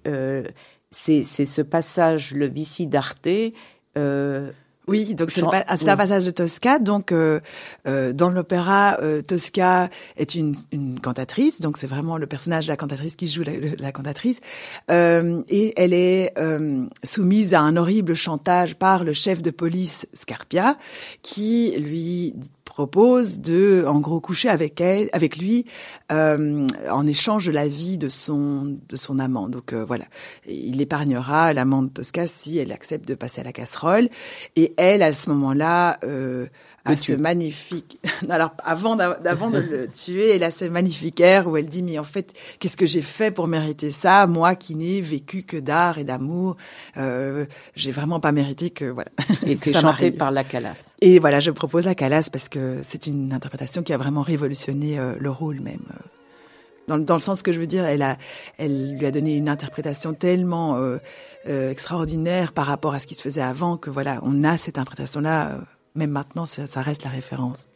C'est 0.92 1.24
ce 1.24 1.62
passage, 1.64 2.36
le 2.36 2.48
Vici 2.48 2.86
d'Arte. 2.86 3.30
Euh, 3.98 4.52
oui, 4.92 5.16
donc 5.16 5.32
c'est 5.32 5.42
un 5.44 5.50
oui. 5.50 5.98
passage 5.98 6.26
de 6.26 6.32
Tosca. 6.32 6.80
Donc 6.80 7.12
euh, 7.12 7.40
euh, 7.88 8.14
dans 8.14 8.30
l'opéra, 8.30 8.98
euh, 9.02 9.22
Tosca 9.22 9.90
est 10.18 10.36
une, 10.36 10.54
une 10.72 11.00
cantatrice, 11.00 11.62
donc 11.62 11.78
c'est 11.78 11.88
vraiment 11.88 12.18
le 12.18 12.28
personnage 12.28 12.66
de 12.66 12.72
la 12.72 12.78
cantatrice 12.78 13.16
qui 13.16 13.28
joue 13.28 13.44
la, 13.44 13.54
la 13.78 13.92
cantatrice, 13.92 14.40
euh, 14.90 15.42
et 15.50 15.74
elle 15.78 15.94
est 15.94 16.34
euh, 16.38 16.86
soumise 17.04 17.54
à 17.54 17.62
un 17.62 17.78
horrible 17.78 18.14
chantage 18.14 18.76
par 18.76 19.04
le 19.04 19.14
chef 19.14 19.42
de 19.42 19.52
police 19.52 20.08
Scarpia, 20.14 20.78
qui 21.22 21.76
lui 21.80 22.36
propose 22.72 23.42
de, 23.42 23.84
en 23.86 24.00
gros, 24.00 24.22
coucher 24.22 24.48
avec 24.48 24.80
elle, 24.80 25.10
avec 25.12 25.36
lui, 25.38 25.66
euh, 26.10 26.66
en 26.90 27.06
échange 27.06 27.48
de 27.48 27.52
la 27.52 27.68
vie 27.68 27.98
de 27.98 28.08
son 28.08 28.78
de 28.88 28.96
son 28.96 29.20
amant. 29.20 29.50
Donc 29.50 29.74
euh, 29.74 29.84
voilà, 29.84 30.06
il 30.48 30.80
épargnera 30.80 31.52
l'amant 31.52 31.84
de 31.84 31.90
Tosca 31.90 32.28
si 32.28 32.60
elle 32.60 32.72
accepte 32.72 33.06
de 33.06 33.14
passer 33.14 33.42
à 33.42 33.44
la 33.44 33.52
casserole. 33.52 34.08
Et 34.56 34.74
elle, 34.78 35.04
à 35.04 35.14
ce 35.14 35.30
moment-là, 35.32 36.00
euh, 36.06 36.48
a 36.86 36.96
ce 36.96 37.14
magnifique. 37.14 38.00
Alors 38.30 38.52
avant 38.64 38.96
d'avant 38.96 39.50
de 39.50 39.60
le 39.60 39.88
tuer, 39.94 40.30
elle 40.36 40.44
a 40.44 40.52
ce 40.52 40.66
magnifique 40.66 41.20
air 41.20 41.48
où 41.48 41.58
elle 41.58 41.68
dit 41.68 41.84
mais 41.84 42.00
en 42.00 42.04
fait 42.04 42.34
qu'est-ce 42.60 42.78
que 42.78 42.86
j'ai 42.86 43.02
fait 43.02 43.32
pour 43.32 43.48
mériter 43.48 43.92
ça, 43.92 44.28
moi 44.28 44.56
qui 44.56 44.76
n'ai 44.76 45.02
vécu 45.02 45.44
que 45.44 45.58
d'art 45.58 45.98
et 45.98 46.04
d'amour, 46.04 46.56
euh, 46.98 47.46
j'ai 47.76 47.92
vraiment 47.92 48.20
pas 48.20 48.32
mérité 48.32 48.70
que 48.70 48.86
voilà. 48.86 49.12
Et 49.46 49.56
c'est 49.58 49.74
chanté 49.74 50.12
par 50.12 50.32
la 50.32 50.44
Calas. 50.44 50.96
Et 51.02 51.20
voilà, 51.20 51.40
je 51.40 51.52
propose 51.52 51.86
la 51.86 51.96
Calas 51.96 52.30
parce 52.32 52.50
que 52.50 52.61
c'est 52.84 53.08
une 53.08 53.34
interprétation 53.34 53.84
qui 53.84 53.94
a 53.94 53.98
vraiment 53.98 54.22
révolutionné 54.22 55.00
euh, 55.00 55.16
le 55.20 55.30
rôle 55.30 55.60
même. 55.60 55.86
Dans, 56.88 56.98
dans, 56.98 57.14
le 57.14 57.20
sens 57.20 57.44
que 57.44 57.52
je 57.52 57.60
veux 57.60 57.68
dire, 57.68 57.86
elle, 57.86 58.02
a, 58.02 58.18
elle 58.58 58.98
lui 58.98 59.06
a 59.06 59.12
donné 59.12 59.38
une 59.38 59.50
interprétation 59.50 60.14
tellement 60.14 60.76
euh, 60.76 60.98
euh, 61.48 61.70
extraordinaire 61.70 62.54
par 62.54 62.66
rapport 62.66 62.94
à 62.94 63.00
ce 63.00 63.08
qui 63.08 63.16
se 63.16 63.22
faisait 63.22 63.42
avant 63.42 63.78
que 63.78 63.90
voilà, 63.90 64.20
on 64.24 64.44
a 64.44 64.58
cette 64.58 64.78
interprétation-là, 64.78 65.52
euh, 65.52 65.58
même 65.96 66.12
maintenant, 66.12 66.46
ça 66.46 66.82
reste 66.82 67.04
la 67.04 67.10
référence. 67.10 67.68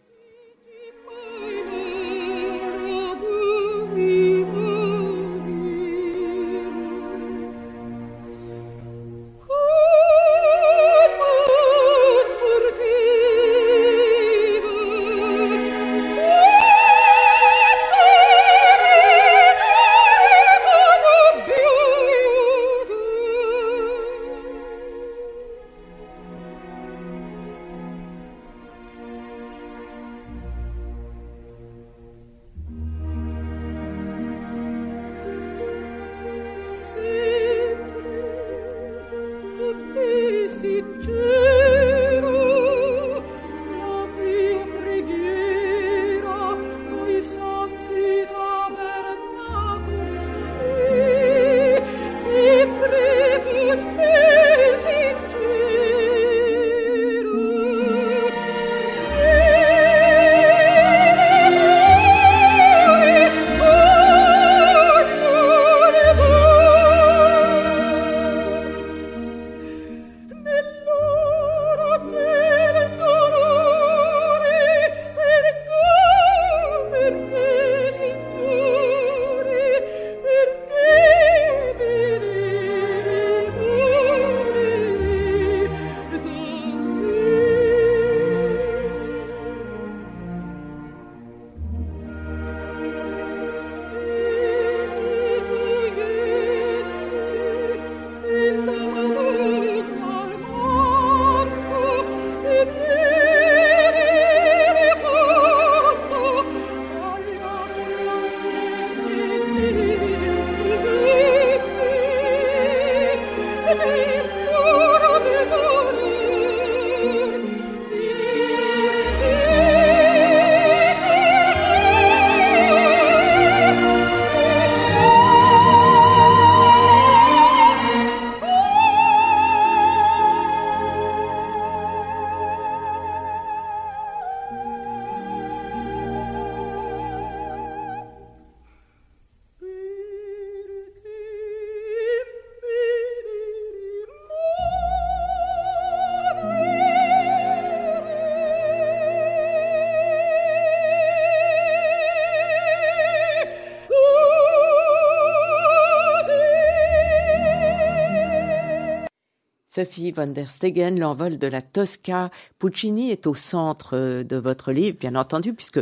Sophie 159.76 160.14
van 160.14 160.28
der 160.28 160.48
Stegen, 160.48 160.98
l'envol 160.98 161.38
de 161.38 161.48
la 161.48 161.62
Tosca. 161.62 162.32
Puccini 162.60 163.12
est 163.12 163.28
au 163.28 163.34
centre 163.34 163.98
euh, 163.98 164.24
de 164.24 164.38
votre 164.38 164.72
livre, 164.72 164.96
bien 164.98 165.16
entendu, 165.16 165.54
puisque, 165.54 165.80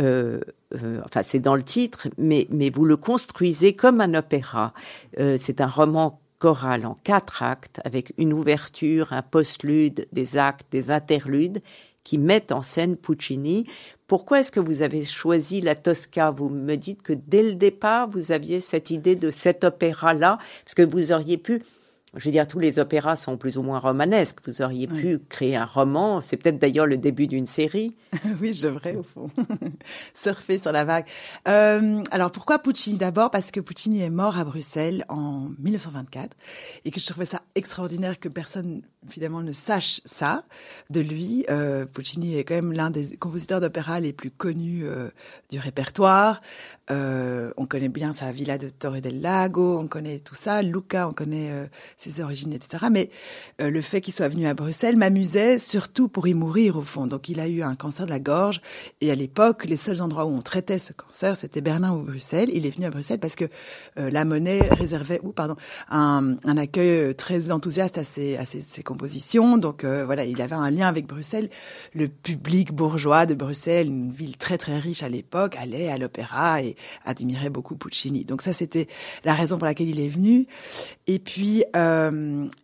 euh, 0.00 0.40
euh, 0.74 1.00
enfin, 1.04 1.22
c'est 1.22 1.38
dans 1.38 1.54
le 1.54 1.62
titre, 1.62 2.08
mais, 2.18 2.48
mais 2.50 2.70
vous 2.70 2.84
le 2.84 2.96
construisez 2.96 3.74
comme 3.74 4.00
un 4.00 4.14
opéra. 4.14 4.72
C'est 5.36 5.60
un 5.60 5.68
roman 5.68 6.20
choral 6.40 6.86
en 6.86 6.96
quatre 7.04 7.44
actes, 7.44 7.80
avec 7.84 8.12
une 8.18 8.32
ouverture, 8.32 9.12
un 9.12 9.22
postlude, 9.22 10.08
des 10.10 10.36
actes, 10.36 10.66
des 10.72 10.90
interludes, 10.90 11.62
qui 12.02 12.18
mettent 12.18 12.50
en 12.50 12.62
scène 12.62 12.96
Puccini. 12.96 13.68
Pourquoi 14.08 14.40
est-ce 14.40 14.50
que 14.50 14.60
vous 14.60 14.82
avez 14.82 15.04
choisi 15.04 15.60
la 15.60 15.76
Tosca? 15.76 16.32
Vous 16.32 16.48
me 16.48 16.74
dites 16.74 17.02
que 17.02 17.12
dès 17.12 17.44
le 17.44 17.54
départ, 17.54 18.10
vous 18.10 18.32
aviez 18.32 18.58
cette 18.58 18.90
idée 18.90 19.14
de 19.14 19.30
cet 19.30 19.62
opéra-là, 19.62 20.38
parce 20.64 20.74
que 20.74 20.82
vous 20.82 21.12
auriez 21.12 21.38
pu 21.38 21.62
je 22.16 22.24
veux 22.24 22.30
dire, 22.30 22.46
tous 22.46 22.58
les 22.58 22.78
opéras 22.78 23.16
sont 23.16 23.36
plus 23.36 23.58
ou 23.58 23.62
moins 23.62 23.78
romanesques. 23.78 24.38
Vous 24.46 24.62
auriez 24.62 24.86
pu 24.86 25.18
créer 25.28 25.54
un 25.54 25.66
roman. 25.66 26.22
C'est 26.22 26.38
peut-être 26.38 26.58
d'ailleurs 26.58 26.86
le 26.86 26.96
début 26.96 27.26
d'une 27.26 27.46
série. 27.46 27.94
oui, 28.40 28.54
je 28.54 28.68
devrais, 28.68 28.96
au 28.96 29.02
fond. 29.02 29.28
Surfer 30.14 30.56
sur 30.56 30.72
la 30.72 30.84
vague. 30.84 31.04
Euh, 31.46 32.02
alors, 32.10 32.30
pourquoi 32.30 32.58
Puccini 32.58 32.96
D'abord? 32.96 33.30
Parce 33.30 33.50
que 33.50 33.60
Puccini 33.60 34.00
est 34.00 34.10
mort 34.10 34.38
à 34.38 34.44
Bruxelles 34.44 35.04
en 35.08 35.50
1924 35.58 36.34
et 36.86 36.90
que 36.90 37.00
je 37.00 37.06
trouvais 37.06 37.26
ça 37.26 37.42
extraordinaire 37.54 38.18
que 38.18 38.30
personne, 38.30 38.80
finalement, 39.08 39.42
ne 39.42 39.52
sache 39.52 40.00
ça 40.06 40.44
de 40.88 41.00
lui. 41.00 41.44
Euh, 41.50 41.84
Puccini 41.84 42.38
est 42.38 42.44
quand 42.44 42.54
même 42.54 42.72
l'un 42.72 42.88
des 42.88 43.16
compositeurs 43.18 43.60
d'opéra 43.60 44.00
les 44.00 44.14
plus 44.14 44.30
connus 44.30 44.84
euh, 44.84 45.10
du 45.50 45.58
répertoire. 45.58 46.40
On 46.88 47.66
connaît 47.66 47.88
bien 47.88 48.12
sa 48.12 48.32
villa 48.32 48.58
de 48.58 48.68
Torre 48.68 49.00
del 49.00 49.20
Lago, 49.20 49.78
on 49.78 49.88
connaît 49.88 50.20
tout 50.20 50.34
ça. 50.34 50.62
Luca, 50.62 51.08
on 51.08 51.12
connaît 51.12 51.68
ses 52.10 52.22
origines, 52.22 52.52
etc. 52.52 52.86
Mais 52.90 53.10
euh, 53.60 53.70
le 53.70 53.80
fait 53.80 54.00
qu'il 54.00 54.14
soit 54.14 54.28
venu 54.28 54.46
à 54.46 54.54
Bruxelles 54.54 54.96
m'amusait 54.96 55.58
surtout 55.58 56.08
pour 56.08 56.26
y 56.26 56.34
mourir 56.34 56.76
au 56.76 56.82
fond. 56.82 57.06
Donc 57.06 57.28
il 57.28 57.40
a 57.40 57.48
eu 57.48 57.62
un 57.62 57.74
cancer 57.74 58.06
de 58.06 58.10
la 58.10 58.18
gorge 58.18 58.60
et 59.00 59.10
à 59.10 59.14
l'époque, 59.14 59.64
les 59.64 59.76
seuls 59.76 60.02
endroits 60.02 60.26
où 60.26 60.30
on 60.30 60.42
traitait 60.42 60.78
ce 60.78 60.92
cancer, 60.92 61.36
c'était 61.36 61.60
Berlin 61.60 61.92
ou 61.92 62.02
Bruxelles. 62.02 62.50
Il 62.52 62.66
est 62.66 62.70
venu 62.70 62.86
à 62.86 62.90
Bruxelles 62.90 63.20
parce 63.20 63.36
que 63.36 63.46
euh, 63.98 64.10
la 64.10 64.24
monnaie 64.24 64.60
réservait, 64.70 65.20
ou 65.22 65.32
pardon, 65.32 65.56
un, 65.90 66.36
un, 66.44 66.56
accueil 66.56 67.14
très 67.14 67.50
enthousiaste 67.50 67.98
à 67.98 68.04
ses, 68.04 68.36
à 68.36 68.44
ses, 68.44 68.82
compositions. 68.82 69.58
Donc 69.58 69.84
voilà, 69.84 70.24
il 70.24 70.40
avait 70.42 70.54
un 70.54 70.70
lien 70.70 70.88
avec 70.88 71.06
Bruxelles. 71.06 71.48
Le 71.94 72.08
public 72.08 72.72
bourgeois 72.72 73.26
de 73.26 73.34
Bruxelles, 73.34 73.86
une 73.86 74.10
ville 74.10 74.36
très 74.36 74.58
très 74.58 74.78
riche 74.78 75.02
à 75.02 75.08
l'époque, 75.08 75.56
allait 75.56 75.88
à 75.88 75.98
l'opéra 75.98 76.62
et 76.62 76.76
admirait 77.04 77.50
beaucoup 77.50 77.76
Puccini. 77.76 78.24
Donc 78.24 78.42
ça, 78.42 78.52
c'était 78.52 78.88
la 79.24 79.34
raison 79.34 79.58
pour 79.58 79.66
laquelle 79.66 79.88
il 79.88 80.00
est 80.00 80.08
venu. 80.08 80.46
Et 81.06 81.18
puis, 81.18 81.64
euh, 81.74 81.85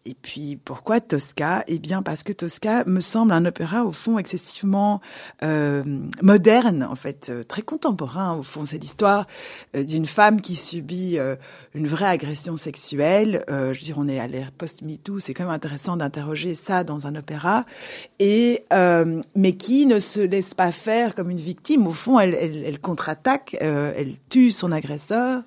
et 0.05 0.15
puis 0.15 0.57
pourquoi 0.57 1.01
Tosca? 1.01 1.65
Eh 1.67 1.79
bien, 1.79 2.03
parce 2.03 2.23
que 2.23 2.33
Tosca 2.33 2.85
me 2.87 3.01
semble 3.01 3.33
un 3.33 3.45
opéra 3.45 3.85
au 3.85 3.93
fond 3.93 4.19
excessivement 4.19 5.01
euh, 5.43 5.83
moderne, 6.23 6.87
en 6.89 6.95
fait, 6.95 7.29
euh, 7.31 7.45
très 7.45 7.63
contemporain. 7.63 8.37
Au 8.37 8.43
fond, 8.43 8.67
c'est 8.67 8.79
l'histoire 8.79 9.27
euh, 9.77 9.85
d'une 9.85 10.07
femme 10.07 10.41
qui 10.41 10.57
subit 10.57 11.19
euh, 11.19 11.37
une 11.75 11.87
vraie 11.87 12.07
agression 12.07 12.57
sexuelle. 12.57 13.45
je 13.49 13.79
veux 13.79 13.85
dire, 13.85 13.97
on 13.99 14.09
est 14.09 14.19
à 14.19 14.27
l'ère 14.27 14.53
post-MeToo, 14.53 15.19
c'est 15.19 15.35
quand 15.35 15.45
même 15.45 15.53
intéressant 15.53 15.97
d'interroger 15.97 16.55
ça 16.55 16.85
dans 16.85 17.07
un 17.07 17.15
opéra. 17.15 17.65
Et 18.19 18.65
mais 19.35 19.53
qui 19.57 19.87
ne 19.87 19.99
se 19.99 20.21
laisse 20.21 20.55
pas 20.55 20.73
faire 20.73 21.15
comme 21.15 21.31
une 21.31 21.39
victime? 21.39 21.87
Au 21.87 21.93
fond, 21.93 22.19
elle 22.19 22.81
contre-attaque, 22.81 23.57
elle 23.61 24.15
tue 24.29 24.53
son 24.53 24.73
agresseur. 24.73 25.43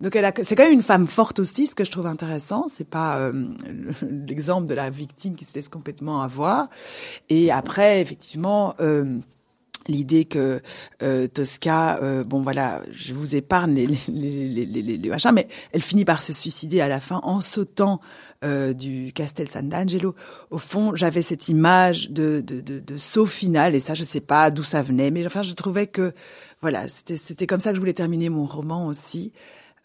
Donc 0.00 0.16
elle 0.16 0.24
a, 0.24 0.32
c'est 0.42 0.56
quand 0.56 0.64
même 0.64 0.72
une 0.72 0.82
femme 0.82 1.06
forte 1.06 1.38
aussi, 1.38 1.66
ce 1.66 1.74
que 1.74 1.84
je 1.84 1.90
trouve 1.90 2.06
intéressant. 2.06 2.66
C'est 2.68 2.88
pas 2.88 3.18
euh, 3.18 3.32
l'exemple 4.02 4.66
de 4.66 4.74
la 4.74 4.90
victime 4.90 5.34
qui 5.34 5.44
se 5.44 5.54
laisse 5.54 5.68
complètement 5.68 6.22
avoir. 6.22 6.68
Et 7.28 7.50
après, 7.50 8.00
effectivement. 8.00 8.74
Euh, 8.80 9.18
L'idée 9.88 10.26
que 10.26 10.62
euh, 11.02 11.26
Tosca, 11.26 11.98
euh, 12.02 12.22
bon 12.22 12.40
voilà, 12.40 12.82
je 12.92 13.14
vous 13.14 13.34
épargne 13.34 13.74
les, 13.74 13.86
les, 14.08 14.64
les, 14.64 14.96
les, 14.96 15.08
machins, 15.08 15.32
mais 15.32 15.48
elle 15.72 15.82
finit 15.82 16.04
par 16.04 16.22
se 16.22 16.32
suicider 16.32 16.80
à 16.80 16.86
la 16.86 17.00
fin 17.00 17.18
en 17.24 17.40
sautant 17.40 18.00
euh, 18.44 18.74
du 18.74 19.12
Castel 19.12 19.48
San 19.48 19.68
D'Angelo. 19.68 20.14
Au 20.50 20.58
fond, 20.58 20.94
j'avais 20.94 21.22
cette 21.22 21.48
image 21.48 22.10
de, 22.10 22.40
de, 22.46 22.60
de, 22.60 22.78
de, 22.78 22.96
saut 22.96 23.26
final, 23.26 23.74
et 23.74 23.80
ça, 23.80 23.94
je 23.94 24.04
sais 24.04 24.20
pas 24.20 24.52
d'où 24.52 24.62
ça 24.62 24.82
venait, 24.82 25.10
mais 25.10 25.26
enfin, 25.26 25.42
je 25.42 25.52
trouvais 25.52 25.88
que 25.88 26.12
voilà, 26.60 26.86
c'était 26.86 27.48
comme 27.48 27.58
ça 27.58 27.70
que 27.70 27.74
je 27.74 27.80
voulais 27.80 27.92
terminer 27.92 28.28
mon 28.28 28.46
roman 28.46 28.86
aussi. 28.86 29.32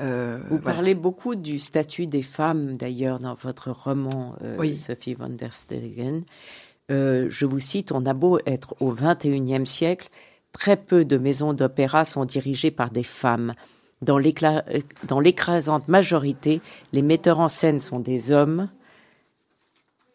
Euh, 0.02 0.38
Vous 0.50 0.58
voilà. 0.58 0.74
parlez 0.76 0.96
beaucoup 0.96 1.36
du 1.36 1.60
statut 1.60 2.06
des 2.06 2.22
femmes, 2.22 2.78
d'ailleurs, 2.78 3.20
dans 3.20 3.34
votre 3.34 3.72
roman, 3.72 4.36
euh, 4.44 4.56
oui. 4.60 4.78
Sophie 4.78 5.16
van 5.16 5.30
der 5.30 5.54
Stegen. 5.54 6.24
Euh, 6.92 7.28
je 7.30 7.46
vous 7.46 7.60
cite, 7.60 7.92
on 7.92 8.06
a 8.06 8.14
beau 8.14 8.40
être 8.46 8.76
au 8.80 8.94
XXIe 8.94 9.66
siècle, 9.66 10.10
très 10.54 10.78
peu 10.78 11.04
de 11.04 11.18
maisons 11.18 11.54
d'opéra 11.54 12.06
sont 12.06 12.26
dirigées 12.26 12.72
par 12.72 12.92
des 12.92 13.04
femmes. 13.04 13.54
Dans 14.02 14.20
l'écrasante 15.20 15.88
majorité, 15.88 16.62
les 16.94 17.02
metteurs 17.02 17.40
en 17.40 17.50
scène 17.50 17.82
sont 17.82 18.00
des 18.00 18.32
hommes, 18.32 18.70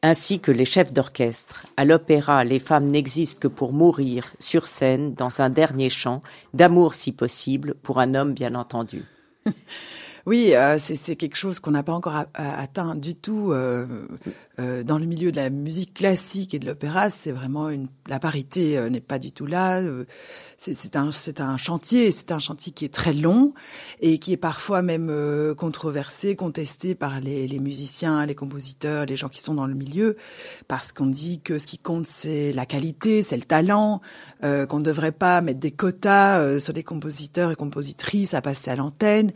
ainsi 0.03 0.41
que 0.41 0.53
les 0.53 0.65
chefs 0.65 0.93
d'orchestre. 0.93 1.67
À 1.77 1.85
l'opéra, 1.85 2.45
les 2.45 2.61
femmes 2.61 2.87
n'existent 2.87 3.41
que 3.41 3.49
pour 3.49 3.73
mourir 3.73 4.33
sur 4.39 4.67
scène 4.67 5.15
dans 5.15 5.41
un 5.41 5.51
dernier 5.51 5.91
chant, 5.91 6.23
d'amour 6.55 6.95
si 6.95 7.13
possible, 7.13 7.75
pour 7.83 7.99
un 7.99 8.15
homme 8.15 8.35
bien 8.35 8.55
entendu. 8.55 9.05
Oui, 10.25 10.55
euh, 10.55 10.79
c'est 10.79 11.17
quelque 11.17 11.35
chose 11.37 11.59
qu'on 11.59 11.73
n'a 11.73 11.83
pas 11.83 11.93
encore 11.93 12.15
atteint 12.35 12.95
du 12.95 13.17
tout 13.17 13.51
euh, 13.51 14.07
euh, 14.61 14.85
dans 14.85 14.99
le 14.99 15.05
milieu 15.05 15.33
de 15.33 15.37
la 15.37 15.51
musique 15.51 15.95
classique 15.95 16.55
et 16.55 16.61
de 16.61 16.67
l'opéra. 16.67 17.11
C'est 17.11 17.33
vraiment 17.33 17.69
une 17.71 17.89
la 18.07 18.21
parité 18.21 18.89
n'est 18.89 19.01
pas 19.01 19.19
du 19.19 19.33
tout 19.33 19.47
là. 19.47 19.83
Euh, 20.69 20.73
c'est 20.75 20.97
un 20.97 21.13
c'est 21.13 21.41
un 21.41 21.57
chantier, 21.57 22.11
c'est 22.11 22.33
un 22.33 22.39
chantier 22.39 22.73
qui 22.73 22.85
est 22.85 22.93
très 22.93 23.13
long 23.13 23.53
et 24.01 24.19
qui 24.19 24.33
est 24.33 24.37
parfois 24.37 24.83
même 24.83 25.09
euh, 25.11 25.55
controversé, 25.55 26.37
contesté 26.37 26.95
par 26.95 27.21
les, 27.21 27.47
les, 27.47 27.59
musiciens, 27.59 28.25
les 28.27 28.35
compositeurs, 28.35 29.07
les 29.07 29.17
gens 29.17 29.29
qui 29.29 29.41
sont 29.41 29.55
dans 29.55 29.67
le 29.67 29.75
milieu, 29.75 30.17
parce 30.69 30.93
qu'on 30.93 31.07
dit 31.07 31.41
que 31.41 31.59
ce 31.59 31.67
qui 31.67 31.79
compte 31.79 32.07
c'est 32.07 32.53
la 32.53 32.67
qualité, 32.67 33.23
c'est 33.23 33.37
le 33.37 33.43
talent, 33.43 34.01
qu'on 34.43 34.79
ne 34.79 34.85
devrait 34.85 35.13
pas 35.13 35.41
mettre 35.41 35.61
des 35.61 35.71
quotas 35.71 36.59
sur 36.59 36.73
les 36.73 36.83
compositeurs 36.83 37.51
et 37.51 37.57
compositrices 37.57 38.35
à 38.35 38.41
passer 38.43 38.71
à 38.71 38.77
l'antenne, 38.77 39.33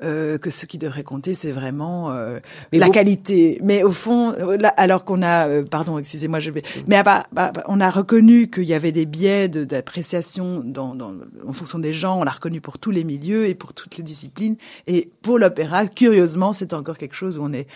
que 0.00 0.50
ce 0.50 0.66
qui 0.66 0.78
devrait 0.78 1.02
compter 1.02 1.34
c'est 1.34 1.52
vraiment 1.52 2.10
la 2.10 2.86
vous... 2.86 2.92
qualité. 2.92 3.58
Mais 3.62 3.82
au 3.82 3.92
fond, 3.92 4.32
là, 4.32 4.68
alors 4.76 5.04
qu'on 5.04 5.22
a, 5.22 5.62
pardon, 5.62 5.98
excusez-moi, 5.98 6.40
je 6.40 6.50
vais, 6.50 6.62
mais 6.86 7.02
bah, 7.02 7.24
bah, 7.32 7.52
on 7.66 7.80
a 7.80 7.90
reconnu 7.90 8.50
qu'il 8.50 8.64
y 8.64 8.74
avait 8.74 8.92
des 8.92 9.06
biais 9.06 9.48
d'appréciation 9.48 10.62
dans, 10.70 10.94
dans, 10.94 11.14
en 11.46 11.52
fonction 11.52 11.78
des 11.78 11.92
gens. 11.92 12.20
On 12.20 12.24
l'a 12.24 12.30
reconnu 12.30 12.60
pour 12.60 12.78
tous 12.78 12.90
les 12.90 13.04
milieux 13.04 13.46
et 13.46 13.54
pour 13.54 13.74
toutes 13.74 13.96
les 13.96 14.02
disciplines. 14.02 14.56
Et 14.86 15.10
pour 15.22 15.38
l'opéra, 15.38 15.86
curieusement, 15.86 16.52
c'est 16.52 16.74
encore 16.74 16.98
quelque 16.98 17.14
chose 17.14 17.38
où 17.38 17.42
on 17.42 17.52
est 17.52 17.66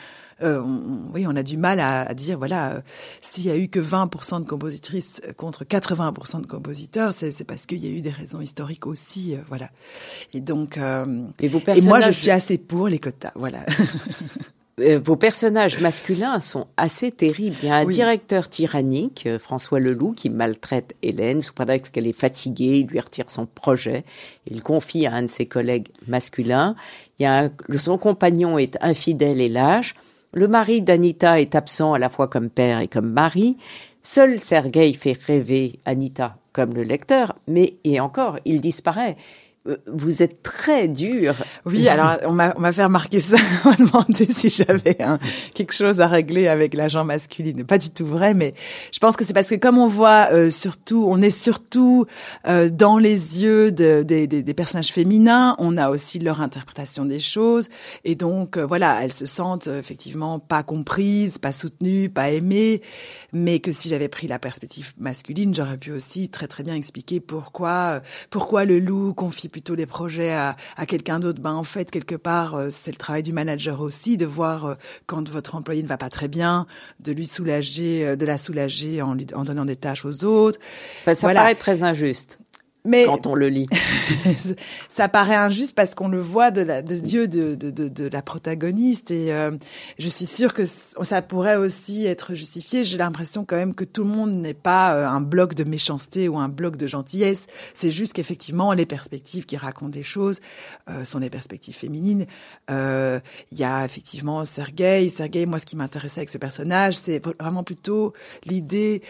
euh, 0.42 0.60
on, 0.60 1.12
oui, 1.12 1.26
on 1.28 1.36
a 1.36 1.42
du 1.42 1.56
mal 1.56 1.80
à, 1.80 2.02
à 2.02 2.14
dire, 2.14 2.38
voilà, 2.38 2.72
euh, 2.72 2.80
s'il 3.20 3.46
y 3.46 3.50
a 3.50 3.56
eu 3.56 3.68
que 3.68 3.78
20% 3.78 4.42
de 4.42 4.46
compositrices 4.46 5.20
contre 5.36 5.64
80% 5.64 6.40
de 6.40 6.46
compositeurs, 6.46 7.12
c'est 7.12 7.44
parce 7.44 7.66
qu'il 7.66 7.84
y 7.84 7.86
a 7.86 7.90
eu 7.90 8.00
des 8.00 8.10
raisons 8.10 8.40
historiques 8.40 8.86
aussi, 8.86 9.34
euh, 9.34 9.38
voilà. 9.48 9.70
Et 10.32 10.40
donc, 10.40 10.76
euh, 10.76 11.26
et, 11.40 11.46
et 11.46 11.80
moi, 11.82 12.00
je 12.00 12.10
suis 12.10 12.30
assez 12.30 12.58
pour 12.58 12.88
les 12.88 12.98
quotas, 12.98 13.32
voilà. 13.34 13.60
Euh, 14.80 14.98
vos 14.98 15.14
personnages 15.14 15.78
masculins 15.78 16.40
sont 16.40 16.66
assez 16.76 17.12
terribles. 17.12 17.56
Il 17.62 17.68
y 17.68 17.70
a 17.70 17.76
un 17.76 17.84
oui. 17.84 17.94
directeur 17.94 18.48
tyrannique, 18.48 19.24
euh, 19.26 19.38
François 19.38 19.78
Leloup, 19.78 20.12
qui 20.12 20.30
maltraite 20.30 20.94
Hélène 21.02 21.42
sous 21.42 21.52
prétexte 21.52 21.94
qu'elle 21.94 22.08
est 22.08 22.18
fatiguée. 22.18 22.80
Il 22.80 22.88
lui 22.88 22.98
retire 22.98 23.30
son 23.30 23.46
projet. 23.46 24.04
Il 24.46 24.62
confie 24.62 25.06
à 25.06 25.12
un 25.14 25.22
de 25.22 25.28
ses 25.28 25.46
collègues 25.46 25.88
masculins. 26.08 26.74
Il 27.18 27.22
y 27.22 27.26
a 27.26 27.44
un, 27.44 27.50
son 27.78 27.98
compagnon 27.98 28.58
est 28.58 28.76
infidèle 28.80 29.40
et 29.40 29.48
lâche. 29.48 29.94
Le 30.32 30.48
mari 30.48 30.82
d'Anita 30.82 31.40
est 31.40 31.54
absent 31.54 31.92
à 31.92 31.98
la 32.00 32.08
fois 32.08 32.26
comme 32.26 32.50
père 32.50 32.80
et 32.80 32.88
comme 32.88 33.12
mari. 33.12 33.56
Seul 34.02 34.40
Sergueï 34.40 34.94
fait 34.94 35.16
rêver 35.26 35.78
Anita 35.84 36.36
comme 36.52 36.74
le 36.74 36.82
lecteur, 36.82 37.36
mais 37.48 37.74
et 37.84 38.00
encore, 38.00 38.38
il 38.44 38.60
disparaît 38.60 39.16
vous 39.86 40.22
êtes 40.22 40.42
très 40.42 40.88
dur. 40.88 41.34
Oui, 41.64 41.88
alors 41.88 42.18
on 42.26 42.32
m'a 42.32 42.72
fait 42.72 42.84
remarquer 42.84 43.20
ça, 43.20 43.36
on 43.64 43.70
m'a 43.70 43.76
demandé 43.76 44.28
si 44.30 44.50
j'avais 44.50 45.00
un, 45.02 45.18
quelque 45.54 45.72
chose 45.72 46.02
à 46.02 46.06
régler 46.06 46.48
avec 46.48 46.74
l'agent 46.74 47.04
masculine. 47.04 47.64
Pas 47.64 47.78
du 47.78 47.88
tout 47.88 48.04
vrai, 48.04 48.34
mais 48.34 48.54
je 48.92 48.98
pense 48.98 49.16
que 49.16 49.24
c'est 49.24 49.32
parce 49.32 49.48
que 49.48 49.54
comme 49.54 49.78
on 49.78 49.88
voit 49.88 50.28
euh, 50.32 50.50
surtout, 50.50 51.06
on 51.08 51.22
est 51.22 51.30
surtout 51.30 52.04
euh, 52.46 52.68
dans 52.68 52.98
les 52.98 53.42
yeux 53.42 53.72
de, 53.72 54.04
de, 54.06 54.26
de, 54.26 54.40
des 54.42 54.54
personnages 54.54 54.92
féminins, 54.92 55.56
on 55.58 55.78
a 55.78 55.88
aussi 55.88 56.18
leur 56.18 56.42
interprétation 56.42 57.06
des 57.06 57.20
choses, 57.20 57.68
et 58.04 58.16
donc 58.16 58.58
euh, 58.58 58.66
voilà, 58.66 59.02
elles 59.02 59.14
se 59.14 59.26
sentent 59.26 59.68
euh, 59.68 59.78
effectivement 59.78 60.38
pas 60.40 60.62
comprises, 60.62 61.38
pas 61.38 61.52
soutenues, 61.52 62.10
pas 62.10 62.30
aimées, 62.30 62.82
mais 63.32 63.60
que 63.60 63.72
si 63.72 63.88
j'avais 63.88 64.08
pris 64.08 64.26
la 64.26 64.38
perspective 64.38 64.92
masculine, 64.98 65.54
j'aurais 65.54 65.78
pu 65.78 65.90
aussi 65.90 66.28
très 66.28 66.48
très 66.48 66.62
bien 66.62 66.74
expliquer 66.74 67.20
pourquoi 67.20 68.02
pourquoi 68.28 68.66
le 68.66 68.78
loup 68.78 69.14
confie 69.14 69.48
plutôt 69.54 69.76
les 69.76 69.86
projets 69.86 70.32
à, 70.32 70.56
à 70.76 70.84
quelqu'un 70.84 71.20
d'autre, 71.20 71.40
ben 71.40 71.52
en 71.52 71.62
fait 71.62 71.88
quelque 71.88 72.16
part 72.16 72.56
euh, 72.56 72.70
c'est 72.72 72.90
le 72.90 72.96
travail 72.96 73.22
du 73.22 73.32
manager 73.32 73.82
aussi 73.82 74.16
de 74.16 74.26
voir 74.26 74.64
euh, 74.64 74.74
quand 75.06 75.28
votre 75.28 75.54
employé 75.54 75.80
ne 75.80 75.86
va 75.86 75.96
pas 75.96 76.08
très 76.08 76.26
bien, 76.26 76.66
de 76.98 77.12
lui 77.12 77.24
soulager, 77.24 78.04
euh, 78.04 78.16
de 78.16 78.26
la 78.26 78.36
soulager 78.36 79.00
en, 79.00 79.14
lui, 79.14 79.28
en 79.32 79.44
donnant 79.44 79.64
des 79.64 79.76
tâches 79.76 80.04
aux 80.04 80.24
autres. 80.24 80.58
Enfin, 81.02 81.14
ça 81.14 81.28
voilà. 81.28 81.42
paraît 81.42 81.54
très 81.54 81.84
injuste. 81.84 82.40
Mais 82.86 83.06
quand 83.06 83.26
on 83.26 83.34
le 83.34 83.48
lit. 83.48 83.66
ça 84.90 85.08
paraît 85.08 85.34
injuste 85.34 85.74
parce 85.74 85.94
qu'on 85.94 86.08
le 86.08 86.20
voit 86.20 86.50
de 86.50 86.60
la, 86.60 86.82
des 86.82 87.14
yeux 87.14 87.26
de, 87.26 87.54
de, 87.54 87.70
de, 87.70 87.88
de, 87.88 88.08
la 88.08 88.20
protagoniste 88.20 89.10
et 89.10 89.32
euh, 89.32 89.52
je 89.98 90.08
suis 90.08 90.26
sûre 90.26 90.52
que 90.52 90.64
ça 90.66 91.22
pourrait 91.22 91.56
aussi 91.56 92.04
être 92.04 92.34
justifié. 92.34 92.84
J'ai 92.84 92.98
l'impression 92.98 93.46
quand 93.46 93.56
même 93.56 93.74
que 93.74 93.84
tout 93.84 94.04
le 94.04 94.10
monde 94.10 94.32
n'est 94.32 94.52
pas 94.52 94.94
euh, 94.94 95.08
un 95.08 95.22
bloc 95.22 95.54
de 95.54 95.64
méchanceté 95.64 96.28
ou 96.28 96.36
un 96.36 96.50
bloc 96.50 96.76
de 96.76 96.86
gentillesse. 96.86 97.46
C'est 97.72 97.90
juste 97.90 98.12
qu'effectivement 98.12 98.74
les 98.74 98.86
perspectives 98.86 99.46
qui 99.46 99.56
racontent 99.56 99.88
des 99.88 100.02
choses 100.02 100.40
euh, 100.90 101.06
sont 101.06 101.18
les 101.18 101.30
perspectives 101.30 101.74
féminines. 101.74 102.26
Il 102.68 103.58
y 103.58 103.64
a 103.64 103.84
effectivement 103.84 104.44
Sergei. 104.44 105.08
Sergei, 105.08 105.46
moi 105.46 105.58
ce 105.58 105.64
qui 105.64 105.76
m'intéressait 105.76 106.20
avec 106.20 106.30
ce 106.30 106.38
personnage, 106.38 106.96
c'est 106.96 107.22
vraiment 107.40 107.62
plutôt 107.62 108.12
l'idée 108.44 109.02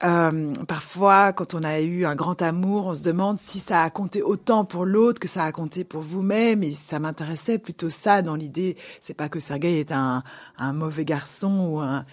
parfois 0.00 1.34
quand 1.34 1.54
on 1.54 1.62
a 1.62 1.80
eu 1.80 2.06
un 2.06 2.14
grand 2.14 2.40
amour, 2.40 2.86
on 2.86 2.94
se 2.94 3.02
demande 3.02 3.19
si 3.38 3.58
ça 3.58 3.82
a 3.82 3.90
compté 3.90 4.22
autant 4.22 4.64
pour 4.64 4.84
l'autre 4.84 5.20
que 5.20 5.28
ça 5.28 5.44
a 5.44 5.52
compté 5.52 5.84
pour 5.84 6.02
vous-même. 6.02 6.62
Et 6.62 6.72
ça 6.72 6.98
m'intéressait 6.98 7.58
plutôt 7.58 7.90
ça 7.90 8.22
dans 8.22 8.36
l'idée. 8.36 8.76
C'est 9.00 9.14
pas 9.14 9.28
que 9.28 9.40
Sergei 9.40 9.80
est 9.80 9.92
un, 9.92 10.22
un 10.58 10.72
mauvais 10.72 11.04
garçon 11.04 11.70
ou 11.70 11.80
un 11.80 12.04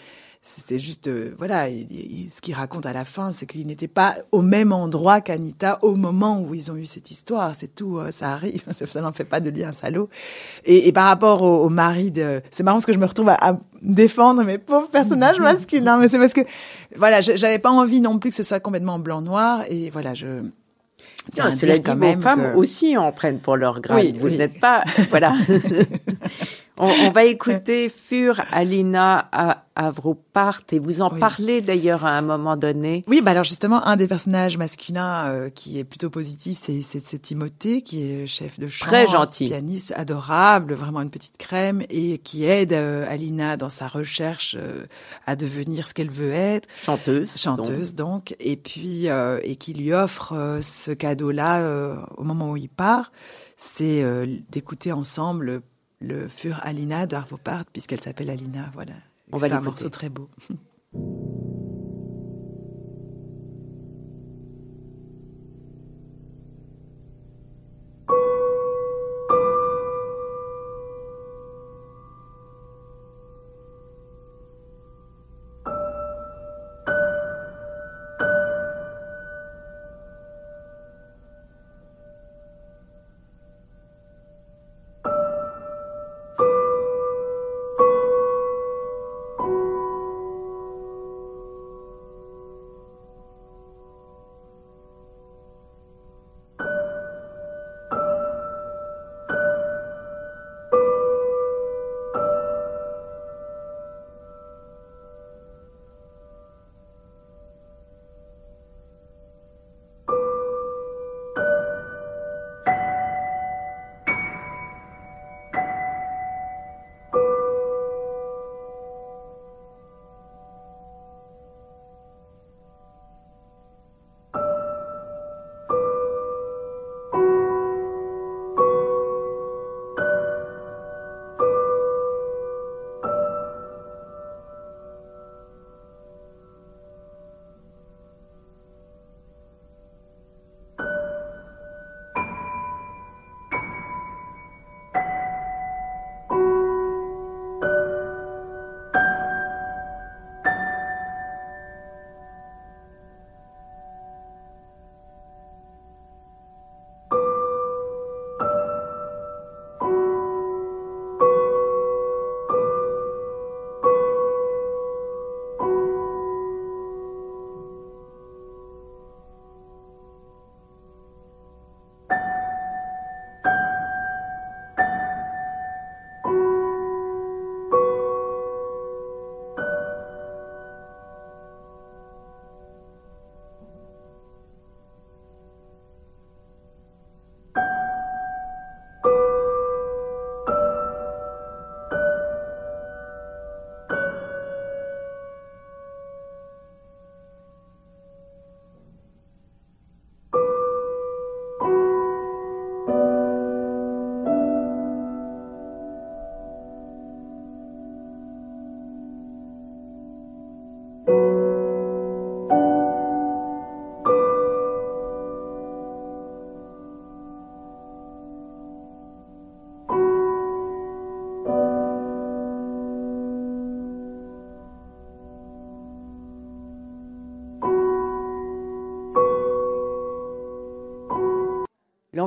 c'est 0.47 0.79
juste, 0.79 1.07
euh, 1.07 1.35
voilà, 1.37 1.67
ce 1.67 2.41
qu'il 2.41 2.53
raconte 2.53 2.85
à 2.85 2.93
la 2.93 3.05
fin, 3.05 3.31
c'est 3.31 3.45
qu'il 3.45 3.67
n'était 3.67 3.87
pas 3.87 4.15
au 4.31 4.41
même 4.41 4.71
endroit 4.71 5.21
qu'Anita 5.21 5.79
au 5.81 5.95
moment 5.95 6.41
où 6.41 6.53
ils 6.53 6.71
ont 6.71 6.75
eu 6.75 6.85
cette 6.85 7.11
histoire. 7.11 7.53
C'est 7.55 7.75
tout, 7.75 7.97
euh, 7.97 8.11
ça 8.11 8.31
arrive. 8.31 8.63
Ça 8.87 9.01
n'en 9.01 9.11
fait 9.11 9.25
pas 9.25 9.39
de 9.39 9.49
lui 9.49 9.63
un 9.63 9.73
salaud. 9.73 10.09
Et, 10.65 10.87
et 10.87 10.91
par 10.91 11.05
rapport 11.05 11.41
au, 11.41 11.69
mari 11.69 12.11
de, 12.11 12.41
c'est 12.51 12.63
marrant 12.63 12.77
parce 12.77 12.85
que 12.85 12.93
je 12.93 12.99
me 12.99 13.05
retrouve 13.05 13.29
à, 13.29 13.59
défendre 13.81 14.43
mes 14.43 14.57
pauvres 14.57 14.89
personnages 14.89 15.39
masculins, 15.41 15.97
mais 15.99 16.09
c'est 16.09 16.17
parce 16.17 16.33
que, 16.33 16.41
voilà, 16.95 17.21
j'avais 17.21 17.59
pas 17.59 17.71
envie 17.71 17.99
non 17.99 18.17
plus 18.17 18.29
que 18.29 18.35
ce 18.35 18.43
soit 18.43 18.59
complètement 18.59 18.99
blanc-noir. 18.99 19.63
Et 19.69 19.89
voilà, 19.89 20.13
je, 20.13 20.41
Tiens, 21.33 21.55
cela 21.55 21.77
dit, 21.77 21.91
vos 21.91 22.21
femmes 22.21 22.53
aussi 22.55 22.97
en 22.97 23.11
prennent 23.11 23.39
pour 23.39 23.57
leur 23.57 23.79
grade. 23.79 23.97
Oui, 23.97 24.13
Vous 24.19 24.29
n'êtes 24.29 24.59
pas, 24.59 24.83
voilà. 25.09 25.35
On, 26.77 27.11
va 27.11 27.23
écouter 27.25 27.89
Fur 27.89 28.41
Alina 28.51 29.29
Avropart 29.75 30.61
et 30.71 30.79
vous 30.79 31.01
en 31.01 31.09
parlez 31.09 31.61
d'ailleurs 31.61 32.05
à 32.05 32.11
un 32.11 32.21
moment 32.21 32.57
donné. 32.57 33.03
Oui, 33.07 33.21
bah 33.21 33.31
alors 33.31 33.43
justement, 33.43 33.85
un 33.85 33.95
des 33.95 34.07
personnages 34.07 34.57
masculins 34.57 35.29
euh, 35.29 35.49
qui 35.49 35.79
est 35.79 35.83
plutôt 35.83 36.09
positif, 36.09 36.59
c'est, 36.59 37.21
Timothée, 37.21 37.81
qui 37.81 38.03
est 38.03 38.27
chef 38.27 38.59
de 38.59 38.67
chant, 38.67 38.85
très 38.85 39.07
gentil, 39.07 39.47
pianiste 39.47 39.93
adorable, 39.95 40.73
vraiment 40.73 41.01
une 41.01 41.09
petite 41.09 41.37
crème, 41.37 41.83
et 41.89 42.17
qui 42.19 42.45
aide 42.45 42.73
euh, 42.73 43.05
Alina 43.07 43.57
dans 43.57 43.69
sa 43.69 43.87
recherche 43.87 44.55
euh, 44.59 44.85
à 45.25 45.35
devenir 45.35 45.87
ce 45.87 45.93
qu'elle 45.93 46.11
veut 46.11 46.31
être, 46.31 46.67
chanteuse, 46.83 47.37
chanteuse 47.37 47.95
donc, 47.95 48.35
et 48.39 48.57
puis 48.57 49.07
et 49.07 49.55
qui 49.55 49.73
lui 49.73 49.93
offre 49.93 50.59
ce 50.61 50.91
cadeau-là 50.91 51.97
au 52.17 52.23
moment 52.23 52.51
où 52.51 52.57
il 52.57 52.69
part, 52.69 53.11
c'est 53.55 54.03
d'écouter 54.49 54.91
ensemble 54.91 55.61
le 55.99 56.27
fur 56.27 56.59
Alina 56.63 57.05
d'Arvopart, 57.07 57.65
puisqu'elle 57.65 58.01
s'appelle 58.01 58.29
Alina. 58.29 58.69
Voilà. 58.73 58.93
On 59.31 59.37
va 59.37 59.55
un 59.55 59.61
morceau 59.61 59.89
très 59.89 60.09
beau. 60.09 60.29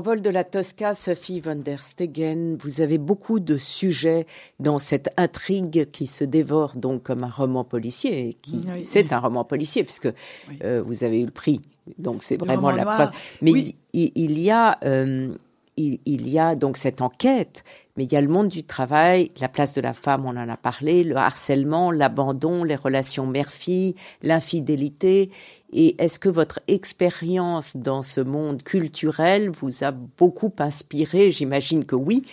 L'envol 0.01 0.23
de 0.23 0.31
la 0.31 0.45
Tosca, 0.45 0.95
Sophie 0.95 1.41
van 1.41 1.57
der 1.57 1.83
Stegen, 1.83 2.57
vous 2.57 2.81
avez 2.81 2.97
beaucoup 2.97 3.39
de 3.39 3.59
sujets 3.59 4.27
dans 4.59 4.79
cette 4.79 5.11
intrigue 5.19 5.91
qui 5.91 6.07
se 6.07 6.25
dévore 6.25 6.75
donc 6.75 7.03
comme 7.03 7.23
un 7.23 7.29
roman 7.29 7.65
policier. 7.65 8.39
Qui, 8.41 8.63
C'est 8.83 9.13
un 9.13 9.19
roman 9.19 9.45
policier 9.45 9.85
puisque 9.85 10.09
euh, 10.65 10.83
vous 10.87 11.05
avez 11.05 11.21
eu 11.21 11.27
le 11.27 11.31
prix, 11.31 11.61
donc 11.99 12.23
c'est 12.23 12.39
vraiment 12.39 12.71
la 12.71 12.87
preuve. 12.87 13.11
Mais 13.43 13.53
il, 13.93 14.41
y 14.41 14.51
a, 14.51 14.79
euh, 14.87 15.35
il, 16.07 16.29
y 16.29 16.38
a 16.38 16.55
donc 16.55 16.77
cette 16.77 17.01
enquête, 17.01 17.64
mais 17.97 18.05
il 18.05 18.12
y 18.12 18.16
a 18.16 18.21
le 18.21 18.29
monde 18.29 18.49
du 18.49 18.64
travail, 18.64 19.31
la 19.40 19.49
place 19.49 19.75
de 19.75 19.81
la 19.81 19.93
femme, 19.93 20.27
on 20.27 20.37
en 20.37 20.49
a 20.49 20.57
parlé, 20.57 21.05
le 21.05 21.16
harcèlement, 21.16 21.90
l'abandon, 21.90 22.64
les 22.64 22.77
relations 22.77 23.27
mère-fille, 23.27 23.95
l'infidélité. 24.23 25.31
Et 25.73 26.03
est-ce 26.03 26.19
que 26.19 26.29
votre 26.29 26.61
expérience 26.69 27.77
dans 27.77 28.03
ce 28.03 28.21
monde 28.21 28.62
culturel 28.62 29.51
vous 29.51 29.85
a 29.85 29.93
beaucoup 29.93 30.53
inspiré? 30.59 31.31
J'imagine 31.31 31.85
que 31.85 31.97
oui. 31.97 32.25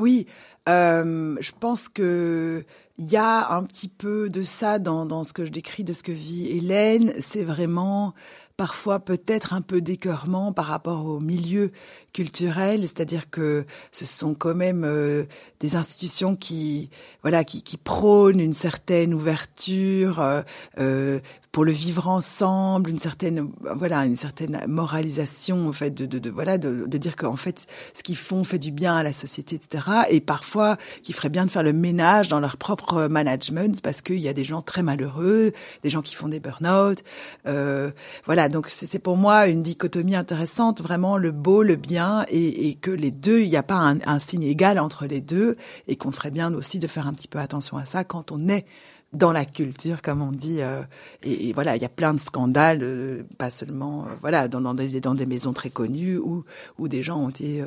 Oui, 0.00 0.26
euh, 0.68 1.36
je 1.40 1.52
pense 1.58 1.88
que 1.88 2.64
il 2.96 3.10
y 3.10 3.16
a 3.16 3.52
un 3.52 3.64
petit 3.64 3.88
peu 3.88 4.30
de 4.30 4.42
ça 4.42 4.78
dans 4.78 5.24
ce 5.24 5.32
que 5.32 5.44
je 5.44 5.50
décris 5.50 5.82
de 5.82 5.92
ce 5.92 6.04
que 6.04 6.12
vit 6.12 6.46
Hélène. 6.56 7.12
C'est 7.18 7.42
vraiment 7.42 8.14
parfois 8.56 9.00
peut-être 9.00 9.52
un 9.52 9.62
peu 9.62 9.80
d'écœurement 9.80 10.52
par 10.52 10.66
rapport 10.66 11.06
au 11.06 11.18
milieu 11.18 11.72
culturel, 12.12 12.82
c'est-à-dire 12.82 13.28
que 13.28 13.66
ce 13.90 14.04
sont 14.04 14.34
quand 14.34 14.54
même 14.54 14.84
euh, 14.84 15.24
des 15.58 15.74
institutions 15.74 16.36
qui, 16.36 16.88
voilà, 17.22 17.42
qui, 17.42 17.62
prônent 17.76 18.38
une 18.38 18.52
certaine 18.52 19.12
ouverture 19.12 20.20
euh, 20.20 20.42
euh, 20.78 21.18
pour 21.50 21.64
le 21.64 21.72
vivre 21.72 22.08
ensemble, 22.08 22.88
une 22.90 22.98
certaine, 22.98 23.50
voilà, 23.76 24.04
une 24.04 24.16
certaine 24.16 24.60
moralisation 24.68 25.68
en 25.68 25.72
fait, 25.72 25.90
de, 25.90 26.06
de, 26.06 26.20
de 26.20 26.30
voilà, 26.30 26.56
de, 26.56 26.86
de 26.86 26.98
dire 26.98 27.16
qu'en 27.16 27.36
fait, 27.36 27.66
ce 27.94 28.02
qu'ils 28.04 28.16
font 28.16 28.44
fait 28.44 28.58
du 28.58 28.70
bien 28.70 28.94
à 28.94 29.02
la 29.02 29.12
société, 29.12 29.56
etc. 29.56 29.84
Et 30.10 30.20
parfois, 30.20 30.76
qui 31.02 31.12
ferait 31.12 31.28
bien 31.28 31.46
de 31.46 31.50
faire 31.50 31.62
le 31.64 31.72
ménage 31.72 32.28
dans 32.28 32.40
leur 32.40 32.56
propre 32.56 33.08
management 33.08 33.80
parce 33.82 34.02
qu'il 34.02 34.20
y 34.20 34.28
a 34.28 34.32
des 34.32 34.44
gens 34.44 34.62
très 34.62 34.84
malheureux, 34.84 35.52
des 35.82 35.90
gens 35.90 36.02
qui 36.02 36.14
font 36.14 36.28
des 36.28 36.40
burn-out, 36.40 37.02
voilà 37.44 38.43
donc 38.48 38.68
c'est 38.68 38.98
pour 38.98 39.16
moi 39.16 39.46
une 39.46 39.62
dichotomie 39.62 40.16
intéressante, 40.16 40.80
vraiment 40.80 41.16
le 41.16 41.30
beau, 41.30 41.62
le 41.62 41.76
bien, 41.76 42.24
et, 42.28 42.74
que 42.80 42.90
les 42.90 43.10
deux, 43.10 43.40
il 43.40 43.48
n'y 43.48 43.56
a 43.56 43.62
pas 43.62 43.94
un, 44.04 44.18
signe 44.18 44.44
égal 44.44 44.78
entre 44.78 45.06
les 45.06 45.20
deux, 45.20 45.56
et 45.88 45.96
qu'on 45.96 46.12
ferait 46.12 46.30
bien 46.30 46.52
aussi 46.54 46.78
de 46.78 46.86
faire 46.86 47.06
un 47.06 47.12
petit 47.12 47.28
peu 47.28 47.38
attention 47.38 47.76
à 47.76 47.84
ça 47.84 48.04
quand 48.04 48.32
on 48.32 48.48
est 48.48 48.64
dans 49.12 49.30
la 49.30 49.44
culture, 49.44 50.02
comme 50.02 50.22
on 50.22 50.32
dit. 50.32 50.60
Euh, 50.60 50.82
et, 51.22 51.52
voilà, 51.52 51.76
il 51.76 51.82
y 51.82 51.84
a 51.84 51.90
plein 51.90 52.14
de 52.14 52.20
scandales, 52.20 52.80
euh, 52.82 53.22
pas 53.38 53.50
seulement 53.50 54.04
euh, 54.04 54.08
voilà 54.20 54.48
dans, 54.48 54.60
dans, 54.60 54.74
des, 54.74 55.00
dans 55.00 55.14
des 55.14 55.26
maisons 55.26 55.52
très 55.52 55.70
connues 55.70 56.18
où, 56.18 56.44
où 56.78 56.88
des 56.88 57.02
gens 57.02 57.18
ont 57.18 57.28
été 57.28 57.62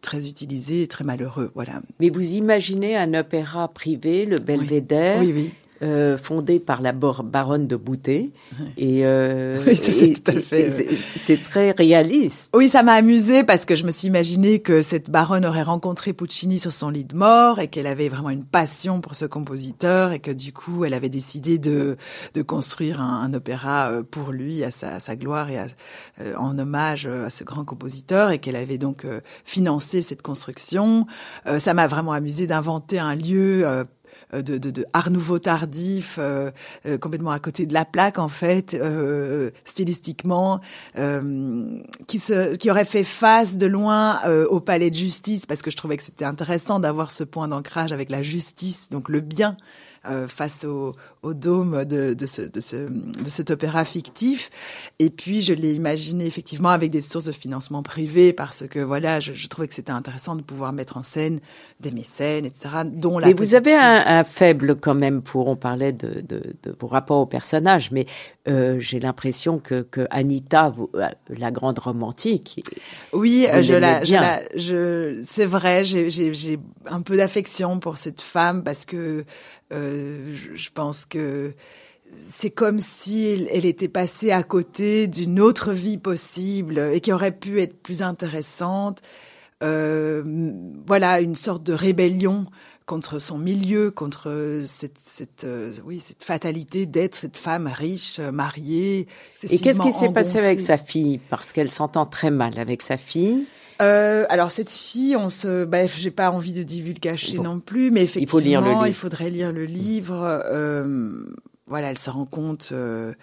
très 0.00 0.26
utilisés, 0.26 0.86
très 0.86 1.04
malheureux. 1.04 1.50
Voilà. 1.54 1.82
Mais 2.00 2.10
vous 2.10 2.32
imaginez 2.34 2.96
un 2.96 3.14
opéra 3.14 3.68
privé, 3.68 4.24
le 4.24 4.38
Belvédère, 4.38 5.20
oui, 5.20 5.32
oui. 5.34 5.52
Euh, 5.82 6.18
fondée 6.18 6.60
par 6.60 6.82
la 6.82 6.92
baronne 6.92 7.66
de 7.66 7.74
Boutet. 7.74 8.32
Et, 8.76 9.06
euh, 9.06 9.62
oui, 9.66 9.76
c'est 9.76 10.12
tout 10.12 10.30
à 10.30 10.38
fait. 10.38 10.70
C'est 11.16 11.42
très 11.42 11.70
réaliste. 11.70 12.50
Oui, 12.54 12.68
ça 12.68 12.82
m'a 12.82 12.92
amusé 12.92 13.44
parce 13.44 13.64
que 13.64 13.74
je 13.74 13.84
me 13.84 13.90
suis 13.90 14.08
imaginé 14.08 14.58
que 14.58 14.82
cette 14.82 15.08
baronne 15.08 15.46
aurait 15.46 15.62
rencontré 15.62 16.12
Puccini 16.12 16.58
sur 16.58 16.70
son 16.70 16.90
lit 16.90 17.04
de 17.04 17.16
mort 17.16 17.60
et 17.60 17.68
qu'elle 17.68 17.86
avait 17.86 18.10
vraiment 18.10 18.28
une 18.28 18.44
passion 18.44 19.00
pour 19.00 19.14
ce 19.14 19.24
compositeur 19.24 20.12
et 20.12 20.18
que 20.18 20.30
du 20.30 20.52
coup, 20.52 20.84
elle 20.84 20.92
avait 20.92 21.08
décidé 21.08 21.56
de, 21.56 21.96
de 22.34 22.42
construire 22.42 23.00
un, 23.00 23.22
un 23.22 23.32
opéra 23.32 23.90
euh, 23.90 24.02
pour 24.02 24.32
lui, 24.32 24.62
à 24.62 24.70
sa, 24.70 24.96
à 24.96 25.00
sa 25.00 25.16
gloire 25.16 25.48
et 25.48 25.58
à, 25.58 25.66
euh, 26.20 26.34
en 26.36 26.58
hommage 26.58 27.06
à 27.06 27.30
ce 27.30 27.42
grand 27.42 27.64
compositeur 27.64 28.32
et 28.32 28.38
qu'elle 28.38 28.56
avait 28.56 28.76
donc 28.76 29.06
financé 29.46 30.02
cette 30.02 30.20
construction. 30.20 31.06
ça 31.58 31.72
m'a 31.72 31.86
vraiment 31.86 32.12
amusé 32.12 32.46
d'inventer 32.46 32.98
un 32.98 33.14
lieu 33.14 33.66
euh, 33.66 33.84
de, 34.32 34.58
de, 34.58 34.70
de, 34.70 34.84
art 34.92 35.10
nouveau 35.10 35.38
tardif, 35.38 36.16
euh, 36.18 36.50
euh, 36.86 36.98
complètement 36.98 37.30
à 37.30 37.38
côté 37.38 37.66
de 37.66 37.74
la 37.74 37.84
plaque 37.84 38.18
en 38.18 38.28
fait, 38.28 38.76
stylistiquement, 39.64 40.60
qui, 42.06 42.18
se, 42.18 42.54
qui 42.56 42.70
aurait 42.70 42.84
fait 42.84 43.04
face 43.04 43.56
de 43.56 43.66
loin 43.66 44.20
au 44.48 44.60
palais 44.60 44.90
de 44.90 44.94
justice 44.94 45.46
parce 45.46 45.62
que 45.62 45.70
je 45.70 45.76
trouvais 45.76 45.96
que 45.96 46.02
c'était 46.02 46.24
intéressant 46.24 46.80
d'avoir 46.80 47.10
ce 47.10 47.24
point 47.24 47.48
d'ancrage 47.48 47.92
avec 47.92 48.10
la 48.10 48.22
justice, 48.22 48.88
donc 48.90 49.08
le 49.08 49.20
bien 49.20 49.56
euh, 50.08 50.28
face 50.28 50.64
au, 50.64 50.94
au, 51.22 51.34
dôme 51.34 51.84
de, 51.84 52.14
de, 52.14 52.26
ce, 52.26 52.42
de, 52.42 52.60
ce, 52.60 52.76
de, 52.76 53.28
cet 53.28 53.50
opéra 53.50 53.84
fictif. 53.84 54.50
Et 54.98 55.10
puis, 55.10 55.42
je 55.42 55.52
l'ai 55.52 55.74
imaginé 55.74 56.24
effectivement 56.26 56.70
avec 56.70 56.90
des 56.90 57.02
sources 57.02 57.26
de 57.26 57.32
financement 57.32 57.82
privé 57.82 58.32
parce 58.32 58.66
que 58.66 58.78
voilà, 58.78 59.20
je, 59.20 59.34
je 59.34 59.48
trouvais 59.48 59.68
que 59.68 59.74
c'était 59.74 59.92
intéressant 59.92 60.36
de 60.36 60.42
pouvoir 60.42 60.72
mettre 60.72 60.96
en 60.96 61.02
scène 61.02 61.40
des 61.80 61.90
mécènes, 61.90 62.46
etc. 62.46 62.68
Dont 62.86 63.18
la. 63.18 63.26
Mais 63.26 63.34
vous 63.34 63.54
avez 63.54 63.74
un, 63.74 64.02
un, 64.06 64.24
faible 64.24 64.76
quand 64.76 64.94
même 64.94 65.20
pour. 65.20 65.48
On 65.48 65.56
parlait 65.56 65.92
de, 65.92 66.22
de, 66.22 66.54
de 66.62 66.76
vos 66.80 66.86
rapports 66.86 67.20
au 67.20 67.26
personnage, 67.26 67.90
mais 67.90 68.06
euh, 68.48 68.80
j'ai 68.80 69.00
l'impression 69.00 69.58
que, 69.58 69.82
que 69.82 70.06
Anita, 70.10 70.70
vous, 70.70 70.88
euh, 70.94 71.08
la 71.28 71.50
grande 71.50 71.78
romantique. 71.78 72.64
Oui, 73.12 73.46
je 73.60 73.74
la, 73.74 74.02
je 74.02 74.14
la, 74.14 74.40
je, 74.56 75.22
c'est 75.26 75.44
vrai, 75.44 75.84
j'ai 75.84 76.58
un 76.86 77.02
peu 77.02 77.18
d'affection 77.18 77.80
pour 77.80 77.98
cette 77.98 78.22
femme 78.22 78.64
parce 78.64 78.86
que 78.86 79.24
euh, 79.72 80.34
je 80.54 80.70
pense 80.70 81.04
que 81.04 81.52
c'est 82.28 82.50
comme 82.50 82.80
si 82.80 83.46
elle, 83.52 83.66
était 83.66 83.88
passée 83.88 84.30
à 84.30 84.42
côté 84.42 85.06
d'une 85.06 85.38
autre 85.38 85.72
vie 85.72 85.98
possible 85.98 86.78
et 86.92 87.00
qui 87.00 87.12
aurait 87.12 87.36
pu 87.36 87.60
être 87.60 87.82
plus 87.82 88.02
intéressante. 88.02 89.00
Euh, 89.62 90.22
voilà, 90.86 91.20
une 91.20 91.34
sorte 91.34 91.62
de 91.62 91.74
rébellion 91.74 92.46
contre 92.90 93.20
son 93.20 93.38
milieu, 93.38 93.92
contre 93.92 94.64
cette, 94.66 94.98
cette 95.00 95.44
euh, 95.44 95.70
oui, 95.84 96.00
cette 96.00 96.24
fatalité 96.24 96.86
d'être 96.86 97.14
cette 97.14 97.36
femme 97.36 97.68
riche, 97.72 98.18
mariée. 98.18 99.06
Et 99.48 99.58
qu'est-ce 99.60 99.78
qui 99.78 99.92
s'est 99.92 100.12
passé 100.12 100.40
avec 100.40 100.58
sa 100.58 100.76
fille? 100.76 101.20
Parce 101.30 101.52
qu'elle 101.52 101.70
s'entend 101.70 102.04
très 102.04 102.32
mal 102.32 102.58
avec 102.58 102.82
sa 102.82 102.96
fille. 102.96 103.46
Euh, 103.80 104.26
alors 104.28 104.50
cette 104.50 104.72
fille, 104.72 105.14
on 105.14 105.30
se, 105.30 105.64
bah, 105.64 105.86
j'ai 105.86 106.10
pas 106.10 106.32
envie 106.32 106.52
de 106.52 106.64
divulgacher 106.64 107.38
non 107.38 107.60
plus, 107.60 107.92
mais 107.92 108.02
effectivement, 108.02 108.40
il, 108.40 108.42
faut 108.42 108.48
lire 108.48 108.60
le 108.60 108.70
livre. 108.70 108.86
il 108.88 108.94
faudrait 108.94 109.30
lire 109.30 109.52
le 109.52 109.66
livre. 109.66 110.42
Euh, 110.52 111.24
voilà, 111.68 111.90
elle 111.90 111.98
se 111.98 112.10
rend 112.10 112.26
compte 112.26 112.70
euh, 112.72 113.14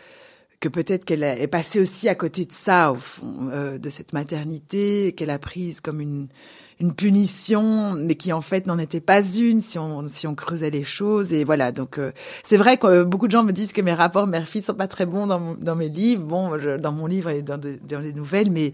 que 0.61 0.69
peut-être 0.69 1.03
qu'elle 1.03 1.23
est 1.23 1.47
passée 1.47 1.81
aussi 1.81 2.07
à 2.07 2.15
côté 2.15 2.45
de 2.45 2.53
ça, 2.53 2.93
au 2.93 2.95
fond, 2.95 3.49
euh, 3.51 3.77
de 3.77 3.89
cette 3.89 4.13
maternité 4.13 5.11
qu'elle 5.11 5.29
a 5.29 5.39
prise 5.39 5.81
comme 5.81 5.99
une 5.99 6.29
une 6.79 6.93
punition, 6.93 7.93
mais 7.93 8.15
qui 8.15 8.31
en 8.33 8.41
fait 8.41 8.67
n'en 8.67 8.77
était 8.77 8.99
pas 8.99 9.21
une 9.21 9.61
si 9.61 9.79
on 9.79 10.07
si 10.07 10.27
on 10.27 10.35
creusait 10.35 10.69
les 10.69 10.83
choses. 10.83 11.33
Et 11.33 11.43
voilà, 11.43 11.71
donc 11.71 11.97
euh, 11.97 12.11
c'est 12.43 12.57
vrai 12.57 12.77
que 12.77 13.03
beaucoup 13.03 13.27
de 13.27 13.31
gens 13.31 13.43
me 13.43 13.51
disent 13.51 13.73
que 13.73 13.81
mes 13.81 13.93
rapports 13.93 14.27
mère-fille 14.27 14.61
sont 14.61 14.75
pas 14.75 14.87
très 14.87 15.05
bons 15.05 15.27
dans, 15.27 15.55
dans 15.55 15.75
mes 15.75 15.89
livres, 15.89 16.23
bon, 16.23 16.59
je, 16.59 16.77
dans 16.77 16.91
mon 16.91 17.07
livre 17.07 17.29
et 17.29 17.41
dans, 17.41 17.57
dans 17.59 17.99
les 17.99 18.13
nouvelles, 18.13 18.51
mais 18.51 18.73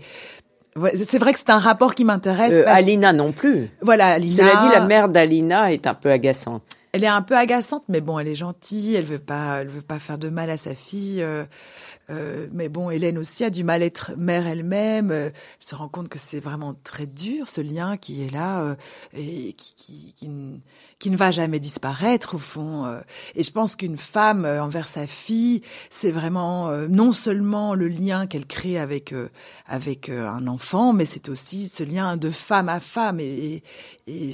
c'est 0.95 1.19
vrai 1.19 1.33
que 1.33 1.39
c'est 1.39 1.51
un 1.51 1.59
rapport 1.59 1.93
qui 1.93 2.03
m'intéresse. 2.03 2.61
Euh, 2.61 2.63
Alina 2.67 3.13
non 3.13 3.31
plus. 3.31 3.69
Voilà, 3.81 4.07
Alina. 4.07 4.35
Cela 4.35 4.61
dit, 4.63 4.73
la 4.73 4.85
mère 4.85 5.07
d'Alina 5.07 5.71
est 5.71 5.85
un 5.85 5.93
peu 5.93 6.09
agaçante. 6.09 6.63
Elle 6.93 7.03
est 7.03 7.07
un 7.07 7.23
peu 7.23 7.35
agaçante, 7.35 7.85
mais 7.89 8.01
bon, 8.01 8.19
elle 8.19 8.27
est 8.27 8.35
gentille. 8.35 8.93
Elle 8.93 9.05
veut 9.05 9.17
pas, 9.17 9.61
elle 9.61 9.67
veut 9.67 9.81
pas 9.81 9.97
faire 9.97 10.19
de 10.19 10.29
mal 10.29 10.51
à 10.51 10.57
sa 10.57 10.75
fille. 10.75 11.23
Euh, 11.23 11.43
euh, 12.09 12.47
mais 12.51 12.69
bon, 12.69 12.89
Hélène 12.89 13.17
aussi 13.17 13.43
a 13.43 13.49
du 13.49 13.63
mal 13.63 13.81
à 13.81 13.85
être 13.85 14.11
mère 14.17 14.45
elle-même. 14.45 15.09
Euh, 15.09 15.29
elle 15.29 15.67
se 15.67 15.73
rend 15.73 15.87
compte 15.87 16.07
que 16.07 16.19
c'est 16.19 16.39
vraiment 16.39 16.75
très 16.83 17.07
dur 17.07 17.47
ce 17.47 17.61
lien 17.61 17.97
qui 17.97 18.23
est 18.23 18.29
là 18.29 18.61
euh, 18.61 18.75
et 19.13 19.53
qui, 19.53 20.13
qui, 20.15 20.61
qui, 20.99 21.09
ne 21.09 21.17
va 21.17 21.31
jamais 21.31 21.59
disparaître 21.59 22.35
au 22.35 22.39
fond. 22.39 22.85
Euh. 22.85 22.99
Et 23.35 23.43
je 23.43 23.51
pense 23.51 23.75
qu'une 23.75 23.97
femme 23.97 24.45
envers 24.45 24.87
sa 24.87 25.07
fille, 25.07 25.61
c'est 25.89 26.11
vraiment 26.11 26.71
non 26.87 27.11
seulement 27.11 27.73
le 27.73 27.87
lien 27.87 28.27
qu'elle 28.27 28.45
crée 28.45 28.77
avec 28.77 29.13
avec 29.67 30.09
un 30.09 30.47
enfant, 30.47 30.93
mais 30.93 31.05
c'est 31.05 31.29
aussi 31.29 31.69
ce 31.69 31.83
lien 31.83 32.17
de 32.17 32.29
femme 32.29 32.69
à 32.69 32.79
femme 32.79 33.19
et, 33.19 33.63
et, 34.07 34.29
et 34.29 34.33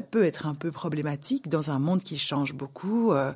peut 0.00 0.24
être 0.24 0.46
un 0.46 0.54
peu 0.54 0.70
problématique 0.70 1.48
dans 1.48 1.70
un 1.70 1.78
monde 1.78 2.02
qui 2.02 2.18
change 2.18 2.54
beaucoup. 2.54 3.12
Euh, 3.12 3.32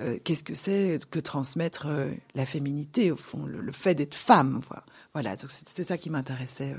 euh, 0.00 0.18
Qu'est-ce 0.24 0.44
que 0.44 0.54
c'est 0.54 0.98
que 1.10 1.18
transmettre 1.18 1.86
euh, 1.88 2.10
la 2.34 2.46
féminité, 2.46 3.10
au 3.10 3.16
fond, 3.16 3.44
le, 3.44 3.60
le 3.60 3.72
fait 3.72 3.94
d'être 3.94 4.14
femme 4.14 4.60
Voilà, 4.68 4.84
voilà 5.12 5.36
c'est 5.48 5.86
ça 5.86 5.98
qui 5.98 6.10
m'intéressait. 6.10 6.74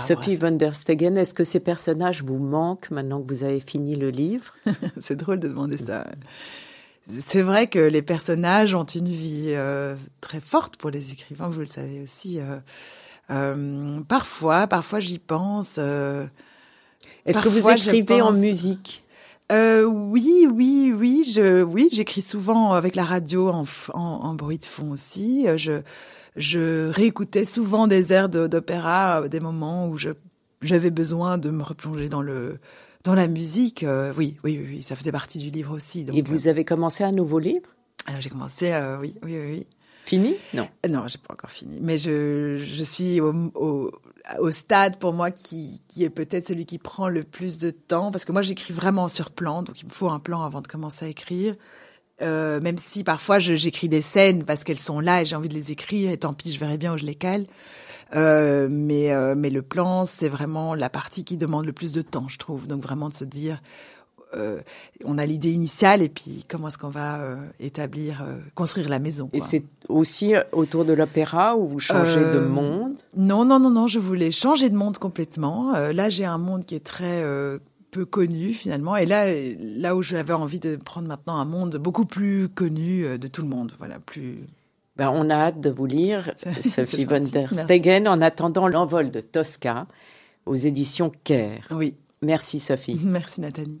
Sophie 0.00 0.36
von 0.36 0.52
der 0.52 0.74
Stegen, 0.74 1.16
est-ce 1.16 1.34
que 1.34 1.44
ces 1.44 1.60
personnages 1.60 2.22
vous 2.22 2.38
manquent 2.38 2.90
maintenant 2.90 3.22
que 3.22 3.32
vous 3.32 3.44
avez 3.44 3.60
fini 3.60 3.96
le 3.96 4.10
livre? 4.10 4.54
C'est 5.00 5.16
drôle 5.16 5.40
de 5.40 5.48
demander 5.48 5.78
ça. 5.78 6.06
C'est 7.20 7.40
vrai 7.40 7.68
que 7.68 7.78
les 7.78 8.02
personnages 8.02 8.74
ont 8.74 8.84
une 8.84 9.08
vie 9.08 9.56
très 10.20 10.42
forte 10.42 10.76
pour 10.76 10.90
les 10.90 11.12
écrivains, 11.12 11.48
vous 11.48 11.60
le 11.60 11.66
savez 11.66 12.02
aussi. 12.02 12.38
parfois, 14.08 14.66
parfois 14.66 15.00
j'y 15.00 15.18
pense. 15.18 15.80
Est-ce 17.28 17.40
que 17.40 17.48
vous 17.48 17.68
écrivez 17.68 18.20
en 18.20 18.32
musique? 18.32 19.04
Euh, 19.50 19.84
oui, 19.84 20.46
oui, 20.52 20.92
oui, 20.94 21.24
je, 21.32 21.62
oui, 21.62 21.88
j'écris 21.90 22.20
souvent 22.20 22.72
avec 22.72 22.94
la 22.94 23.04
radio 23.04 23.48
en, 23.48 23.64
en, 23.94 24.00
en, 24.00 24.34
bruit 24.34 24.58
de 24.58 24.66
fond 24.66 24.90
aussi. 24.90 25.48
Euh, 25.48 25.56
je, 25.56 25.80
je 26.36 26.90
réécoutais 26.90 27.46
souvent 27.46 27.86
des 27.86 28.12
airs 28.12 28.28
d'opéra, 28.28 29.22
euh, 29.22 29.28
des 29.28 29.40
moments 29.40 29.88
où 29.88 29.96
je, 29.96 30.10
j'avais 30.60 30.90
besoin 30.90 31.38
de 31.38 31.48
me 31.48 31.62
replonger 31.62 32.10
dans 32.10 32.20
le, 32.20 32.58
dans 33.04 33.14
la 33.14 33.26
musique. 33.26 33.84
Euh, 33.84 34.12
oui, 34.18 34.36
oui, 34.44 34.60
oui, 34.62 34.82
ça 34.82 34.96
faisait 34.96 35.12
partie 35.12 35.38
du 35.38 35.48
livre 35.48 35.74
aussi. 35.74 36.04
Donc, 36.04 36.14
Et 36.14 36.20
vous 36.20 36.48
avez 36.48 36.66
commencé 36.66 37.02
un 37.02 37.12
nouveau 37.12 37.38
livre? 37.38 37.68
Alors 38.06 38.20
j'ai 38.20 38.30
commencé, 38.30 38.72
euh, 38.72 38.98
oui, 39.00 39.14
oui, 39.22 39.38
oui. 39.38 39.66
Fini? 40.04 40.36
Non. 40.54 40.68
Non, 40.88 41.06
j'ai 41.06 41.18
pas 41.18 41.34
encore 41.34 41.50
fini. 41.50 41.78
Mais 41.80 41.98
je, 41.98 42.58
je 42.58 42.84
suis 42.84 43.20
au, 43.20 43.32
au 43.54 43.92
au 44.38 44.50
stade 44.50 44.98
pour 44.98 45.12
moi 45.12 45.30
qui, 45.30 45.82
qui 45.88 46.04
est 46.04 46.10
peut-être 46.10 46.48
celui 46.48 46.66
qui 46.66 46.78
prend 46.78 47.08
le 47.08 47.24
plus 47.24 47.58
de 47.58 47.70
temps, 47.70 48.10
parce 48.10 48.24
que 48.24 48.32
moi 48.32 48.42
j'écris 48.42 48.72
vraiment 48.72 49.08
sur 49.08 49.30
plan, 49.30 49.62
donc 49.62 49.80
il 49.80 49.86
me 49.86 49.90
faut 49.90 50.08
un 50.08 50.18
plan 50.18 50.42
avant 50.42 50.60
de 50.60 50.66
commencer 50.66 51.06
à 51.06 51.08
écrire. 51.08 51.54
Euh, 52.20 52.60
même 52.60 52.78
si 52.78 53.04
parfois 53.04 53.38
j'écris 53.38 53.88
des 53.88 54.02
scènes 54.02 54.44
parce 54.44 54.64
qu'elles 54.64 54.80
sont 54.80 54.98
là 54.98 55.22
et 55.22 55.24
j'ai 55.24 55.36
envie 55.36 55.48
de 55.48 55.54
les 55.54 55.70
écrire, 55.70 56.10
et 56.10 56.16
tant 56.18 56.32
pis, 56.32 56.52
je 56.52 56.58
verrai 56.58 56.76
bien 56.76 56.94
où 56.94 56.98
je 56.98 57.04
les 57.04 57.14
cale. 57.14 57.46
Euh, 58.14 58.68
mais, 58.70 59.12
euh, 59.12 59.34
mais 59.36 59.50
le 59.50 59.62
plan, 59.62 60.04
c'est 60.04 60.28
vraiment 60.28 60.74
la 60.74 60.88
partie 60.88 61.24
qui 61.24 61.36
demande 61.36 61.66
le 61.66 61.72
plus 61.72 61.92
de 61.92 62.02
temps, 62.02 62.28
je 62.28 62.38
trouve. 62.38 62.66
Donc 62.66 62.82
vraiment 62.82 63.08
de 63.08 63.14
se 63.14 63.24
dire, 63.24 63.60
euh, 64.34 64.60
on 65.04 65.18
a 65.18 65.26
l'idée 65.26 65.52
initiale 65.52 66.02
et 66.02 66.08
puis 66.08 66.44
comment 66.48 66.68
est-ce 66.68 66.78
qu'on 66.78 66.90
va 66.90 67.20
euh, 67.20 67.36
établir, 67.60 68.22
euh, 68.22 68.38
construire 68.54 68.88
la 68.88 68.98
maison. 68.98 69.30
Et 69.32 69.40
c'est 69.40 69.64
aussi 69.88 70.34
autour 70.52 70.84
de 70.84 70.92
l'opéra 70.92 71.56
où 71.56 71.66
vous 71.66 71.80
changez 71.80 72.20
de 72.20 72.40
monde? 72.40 72.94
Non, 73.16 73.44
non, 73.44 73.58
non, 73.58 73.70
non, 73.70 73.86
je 73.86 73.98
voulais 73.98 74.30
changer 74.30 74.68
de 74.68 74.76
monde 74.76 74.98
complètement. 74.98 75.72
là, 75.72 76.10
j'ai 76.10 76.24
un 76.24 76.38
monde 76.38 76.64
qui 76.64 76.74
est 76.74 76.84
très 76.84 77.24
peu 77.90 78.04
connu 78.04 78.52
finalement. 78.52 78.96
Et 78.96 79.06
là, 79.06 79.32
là 79.58 79.96
où 79.96 80.02
j'avais 80.02 80.34
envie 80.34 80.58
de 80.58 80.76
prendre 80.76 81.08
maintenant 81.08 81.36
un 81.36 81.44
monde 81.44 81.76
beaucoup 81.76 82.04
plus 82.04 82.48
connu 82.48 83.18
de 83.18 83.28
tout 83.28 83.42
le 83.42 83.48
monde, 83.48 83.72
voilà, 83.78 83.98
plus. 83.98 84.40
Ben, 84.96 85.10
on 85.14 85.30
a 85.30 85.34
hâte 85.34 85.60
de 85.60 85.70
vous 85.70 85.86
lire, 85.86 86.34
Sophie 86.60 87.04
von 87.04 87.20
der 87.20 87.52
Stegen, 87.54 88.08
en 88.08 88.20
attendant 88.20 88.66
l'envol 88.66 89.10
de 89.10 89.20
Tosca 89.20 89.86
aux 90.44 90.56
éditions 90.56 91.12
Caire. 91.24 91.68
Oui. 91.70 91.94
Merci 92.20 92.58
Sophie. 92.58 93.00
Merci 93.04 93.40
Nathalie. 93.40 93.80